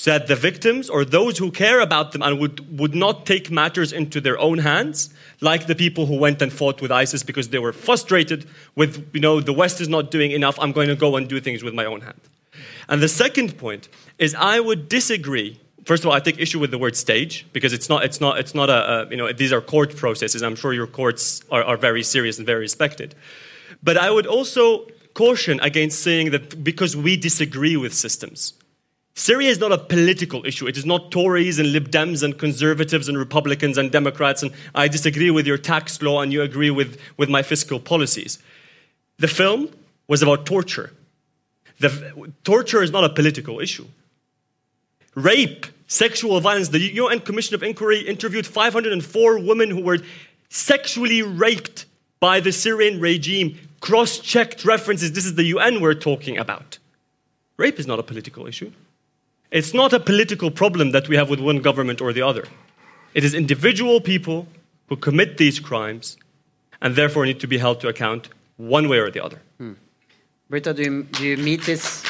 [0.00, 3.50] so that the victims or those who care about them and would, would not take
[3.50, 5.10] matters into their own hands,
[5.42, 9.20] like the people who went and fought with ISIS because they were frustrated with, you
[9.20, 11.74] know, the West is not doing enough, I'm going to go and do things with
[11.74, 12.18] my own hand.
[12.88, 15.60] And the second point is I would disagree.
[15.84, 18.38] First of all, I take issue with the word stage because it's not, it's not,
[18.38, 20.42] it's not a, a you know, these are court processes.
[20.42, 23.14] I'm sure your courts are, are very serious and very respected.
[23.82, 28.54] But I would also caution against saying that because we disagree with systems,
[29.14, 30.66] Syria is not a political issue.
[30.66, 34.88] It is not Tories and Lib Dems and conservatives and Republicans and Democrats and I
[34.88, 38.38] disagree with your tax law and you agree with, with my fiscal policies.
[39.18, 39.70] The film
[40.08, 40.92] was about torture.
[41.80, 43.86] The, torture is not a political issue.
[45.14, 49.98] Rape, sexual violence, the UN Commission of Inquiry interviewed 504 women who were
[50.48, 51.86] sexually raped
[52.20, 55.12] by the Syrian regime, cross checked references.
[55.12, 56.78] This is the UN we're talking about.
[57.56, 58.70] Rape is not a political issue.
[59.50, 62.46] It's not a political problem that we have with one government or the other.
[63.14, 64.46] It is individual people
[64.88, 66.16] who commit these crimes
[66.80, 69.40] and therefore need to be held to account one way or the other.
[69.58, 69.72] Hmm.
[70.48, 72.04] Britta, do you, do you meet this?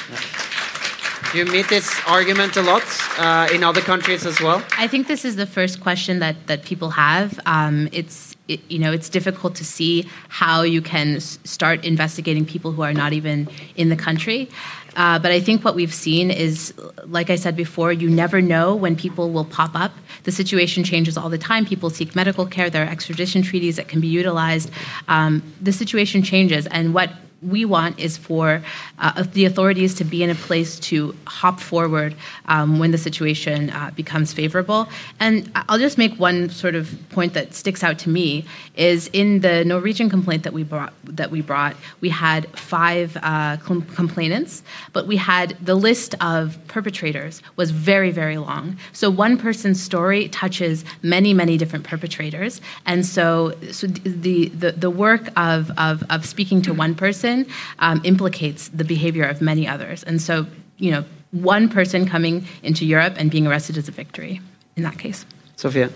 [1.33, 2.83] Do you meet this argument a lot
[3.17, 4.65] uh, in other countries as well?
[4.77, 7.39] I think this is the first question that, that people have.
[7.47, 12.45] Um, it's it, you know it's difficult to see how you can s- start investigating
[12.45, 14.49] people who are not even in the country.
[14.97, 16.75] Uh, but I think what we've seen is,
[17.07, 19.93] like I said before, you never know when people will pop up.
[20.25, 21.65] The situation changes all the time.
[21.65, 22.71] People seek medical care.
[22.71, 24.71] There are extradition treaties that can be utilized.
[25.09, 27.11] Um, the situation changes, and what
[27.43, 28.62] we want is for
[28.99, 32.15] uh, the authorities to be in a place to hop forward
[32.47, 34.89] um, when the situation uh, becomes favorable.
[35.19, 38.45] And I'll just make one sort of point that sticks out to me
[38.77, 43.57] is in the Norwegian complaint that we brought that we brought, we had five uh,
[43.59, 44.62] com- complainants,
[44.93, 48.77] but we had the list of perpetrators was very very long.
[48.93, 54.91] So one person's story touches many many different perpetrators, and so so the the, the
[54.91, 57.30] work of, of of speaking to one person
[57.78, 60.02] um, implicates the behavior of many others.
[60.05, 60.47] And so,
[60.78, 64.40] you know, one person coming into Europe and being arrested is a victory
[64.77, 65.24] in that case.
[65.57, 65.90] Sophia.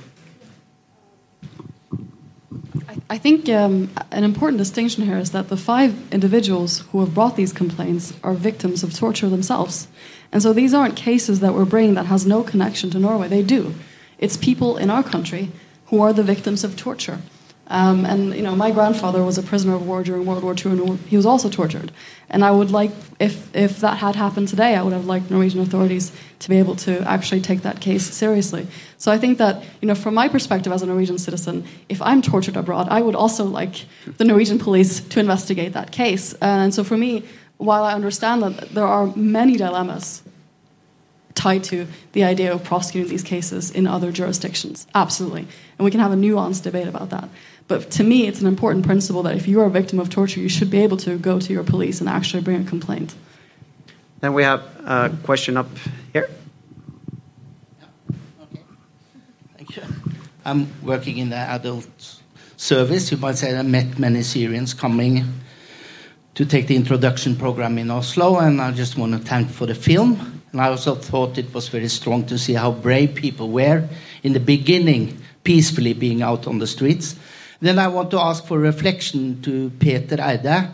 [3.11, 7.36] I think um, an important distinction here is that the five individuals who have brought
[7.36, 9.89] these complaints are victims of torture themselves.
[10.32, 13.28] And so these aren't cases that we're bringing that has no connection to Norway.
[13.28, 13.74] They do.
[14.19, 15.51] It's people in our country
[15.86, 17.19] who are the victims of torture.
[17.69, 20.73] Um, and you know, my grandfather was a prisoner of war during World War II,
[20.73, 21.93] and he was also tortured.
[22.28, 25.61] And I would like, if if that had happened today, I would have liked Norwegian
[25.61, 28.66] authorities to be able to actually take that case seriously.
[28.99, 32.20] So I think that you know, from my perspective as a Norwegian citizen, if I'm
[32.20, 33.86] tortured abroad, I would also like
[34.19, 36.35] the Norwegian police to investigate that case.
[36.41, 37.24] And so for me,
[37.57, 40.23] while I understand that there are many dilemmas
[41.35, 44.86] tied to the idea of prosecuting these cases in other jurisdictions.
[44.95, 45.47] Absolutely.
[45.78, 47.28] And we can have a nuanced debate about that.
[47.66, 50.41] But to me, it's an important principle that if you are a victim of torture,
[50.41, 53.15] you should be able to go to your police and actually bring a complaint.
[54.20, 55.69] Then we have a question up
[56.12, 56.28] here.
[58.53, 58.61] Okay.
[59.57, 59.82] Thank you.
[60.45, 62.20] I'm working in the adult
[62.57, 63.11] service.
[63.11, 65.24] You might say I met many Syrians coming
[66.35, 69.74] to take the introduction program in Oslo, and I just want to thank for the
[69.74, 70.43] film.
[70.53, 73.89] And I also thought it was very strong to see how brave people were
[74.23, 77.16] in the beginning, peacefully being out on the streets.
[77.65, 80.69] Then I want to ask for reflection to Petter Eide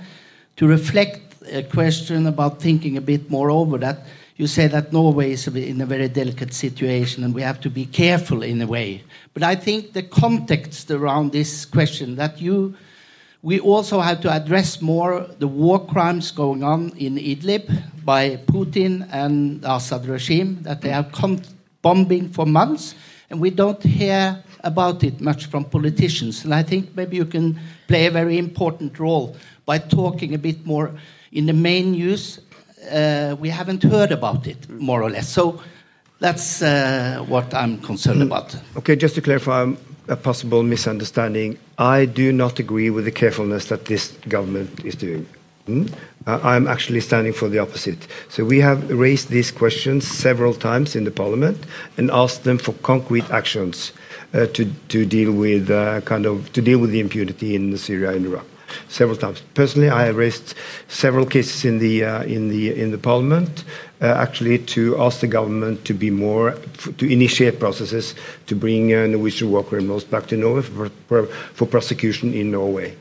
[0.56, 4.00] to reflect a question about thinking a bit more over that.
[4.34, 7.86] You say that Norway is in a very delicate situation and we have to be
[7.86, 9.04] careful in a way.
[9.34, 12.74] But I think the context around this question that you
[13.42, 17.70] we also have to address more the war crimes going on in Idlib
[18.04, 21.14] by Putin and Assad regime, that they have
[21.82, 22.96] bombing for months,
[23.30, 26.44] and we don't hear about it much from politicians.
[26.44, 27.58] And I think maybe you can
[27.88, 30.90] play a very important role by talking a bit more
[31.32, 32.40] in the main news.
[32.90, 35.28] Uh, we haven't heard about it, more or less.
[35.28, 35.60] So
[36.18, 38.56] that's uh, what I'm concerned about.
[38.76, 39.72] Okay, just to clarify
[40.08, 45.26] a possible misunderstanding, I do not agree with the carefulness that this government is doing.
[45.66, 45.86] Hmm?
[46.26, 48.06] Uh, I'm actually standing for the opposite.
[48.28, 51.58] So we have raised these questions several times in the parliament
[51.96, 53.92] and asked them for concrete actions
[54.32, 58.27] to to deal with uh, kind of to deal with the impunity in Syria and
[58.27, 58.47] Iraq
[58.89, 59.43] several times.
[59.55, 60.55] Personally, I have raised
[60.89, 63.65] several cases in the uh, in the in the parliament,
[64.01, 66.55] uh, actually to ask the government to be more
[66.98, 68.15] to initiate processes
[68.47, 72.97] to bring uh, Norwegian war criminals back to Norway for prosecution in Norway.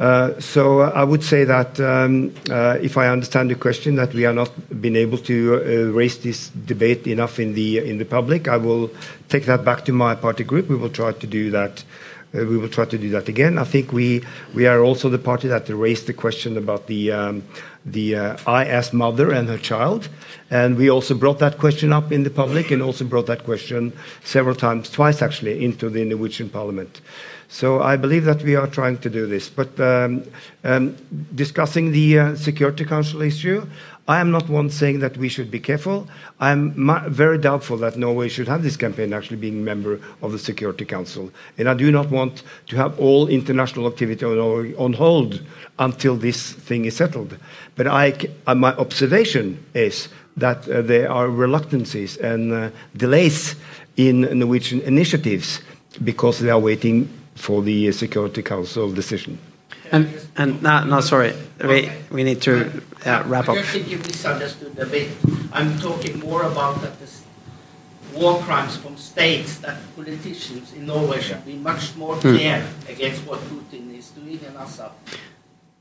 [0.00, 4.14] Uh, so uh, I would say that um, uh, if I understand the question, that
[4.14, 4.50] we have not
[4.80, 8.90] been able to raise this debate enough in the in the public, I will
[9.28, 10.70] take that back to my party group.
[10.70, 11.84] We will try to do that
[12.32, 13.58] we will try to do that again.
[13.58, 14.22] I think we
[14.54, 17.42] we are also the party that raised the question about the um,
[17.92, 20.08] IS mother and her child,
[20.50, 23.92] and we also brought that question up in the public, and also brought that question
[24.24, 27.00] several times, twice actually, into the Norwegian Parliament.
[27.52, 29.48] So I believe that we are trying to do this.
[29.48, 30.22] But um,
[30.62, 30.96] um,
[31.34, 33.66] discussing the uh, Security Council issue,
[34.06, 36.06] I am not one saying that we should be careful.
[36.38, 36.72] I'm
[37.12, 40.84] very doubtful that Norway should have this campaign actually being a member of the Security
[40.84, 41.32] Council.
[41.58, 45.42] And I do not want to have all international activity on, hold
[45.80, 47.36] until this thing is settled.
[47.74, 48.14] But I,
[48.46, 53.56] uh, my observation is that uh, there are reluctancies and delays
[53.96, 55.60] in Norwegian initiatives
[56.04, 59.38] because they are waiting for the Security Council decision.
[59.92, 61.32] And, and no, no, sorry,
[61.64, 62.70] we, we need to
[63.04, 63.56] uh, wrap up.
[63.56, 65.08] I just think you misunderstood a bit.
[65.52, 67.24] I'm talking more about that this
[68.14, 72.20] war crimes from states that politicians in Norway should be much more Hmm.
[72.36, 74.90] clear against what Putin is doing and Assad.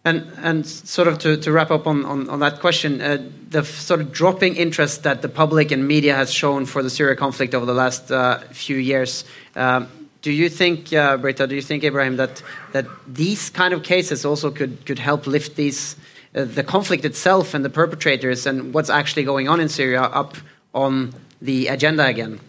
[0.05, 3.17] And, and sort of to, to wrap up on, on, on that question, uh,
[3.49, 6.89] the f- sort of dropping interest that the public and media has shown for the
[6.89, 9.87] Syria conflict over the last uh, few years, um,
[10.21, 12.41] do you think, uh, Britta, do you think, Ibrahim, that,
[12.73, 15.95] that these kind of cases also could, could help lift these,
[16.35, 20.35] uh, the conflict itself and the perpetrators and what's actually going on in Syria up
[20.73, 22.39] on the agenda again?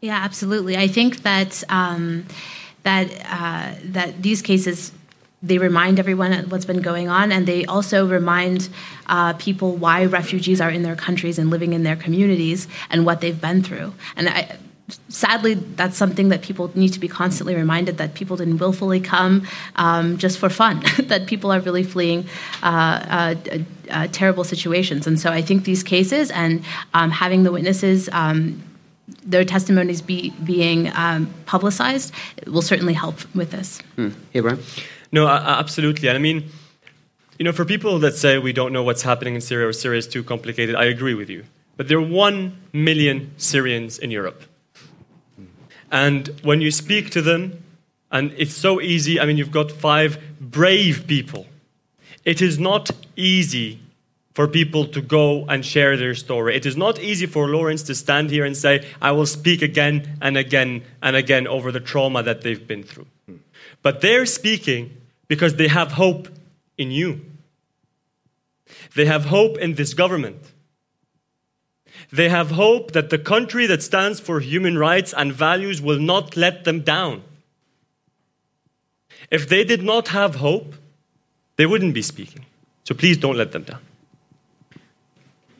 [0.00, 0.76] Yeah, absolutely.
[0.76, 2.26] I think that um,
[2.84, 4.92] that uh, that these cases
[5.42, 8.68] they remind everyone what's been going on, and they also remind
[9.06, 13.20] uh, people why refugees are in their countries and living in their communities and what
[13.20, 13.94] they've been through.
[14.16, 14.56] And I,
[15.08, 19.46] sadly, that's something that people need to be constantly reminded that people didn't willfully come
[19.76, 20.82] um, just for fun.
[21.04, 22.26] that people are really fleeing
[22.62, 23.58] uh, uh,
[23.90, 26.64] uh, terrible situations, and so I think these cases and
[26.94, 28.08] um, having the witnesses.
[28.12, 28.62] Um,
[29.24, 32.12] their testimonies be, being um, publicized
[32.48, 33.80] will certainly help with this.
[33.94, 34.08] Hmm.
[34.34, 34.60] Ibrahim?
[35.12, 36.08] No, a- a- absolutely.
[36.08, 36.48] And I mean,
[37.38, 39.98] you know, for people that say we don't know what's happening in Syria or Syria
[39.98, 41.44] is too complicated, I agree with you.
[41.76, 44.42] But there are one million Syrians in Europe.
[45.90, 47.62] And when you speak to them,
[48.10, 51.46] and it's so easy, I mean, you've got five brave people.
[52.24, 53.80] It is not easy
[54.34, 56.54] for people to go and share their story.
[56.54, 60.18] It is not easy for Lawrence to stand here and say, I will speak again
[60.20, 63.06] and again and again over the trauma that they've been through.
[63.82, 64.96] But they're speaking
[65.26, 66.28] because they have hope
[66.76, 67.24] in you.
[68.94, 70.42] They have hope in this government.
[72.12, 76.36] They have hope that the country that stands for human rights and values will not
[76.36, 77.22] let them down.
[79.30, 80.74] If they did not have hope,
[81.56, 82.44] they wouldn't be speaking.
[82.84, 83.80] So please don't let them down.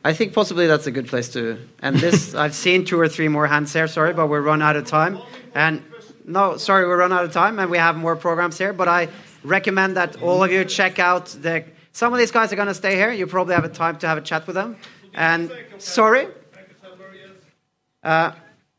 [0.05, 2.33] I think possibly that's a good place to end this.
[2.43, 5.19] I've seen two or three more hands here, sorry, but we're run out of time.
[5.53, 5.83] And
[6.25, 9.09] no, sorry, we're run out of time and we have more programs here, but I
[9.43, 12.75] recommend that all of you check out the some of these guys are going to
[12.75, 13.11] stay here.
[13.11, 14.77] You probably have a time to have a chat with them.
[15.15, 16.27] And sorry.
[18.07, 18.31] Uh,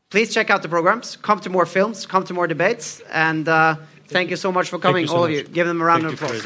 [0.09, 1.15] please check out the programs.
[1.17, 4.69] Come to more films, come to more debates, and uh, thank, thank you so much
[4.69, 5.31] for coming, so all much.
[5.31, 5.43] of you.
[5.43, 6.41] Give them a round thank of applause.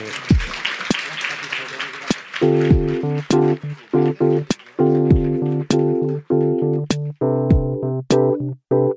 [2.39, 2.89] Thank
[8.79, 8.92] you.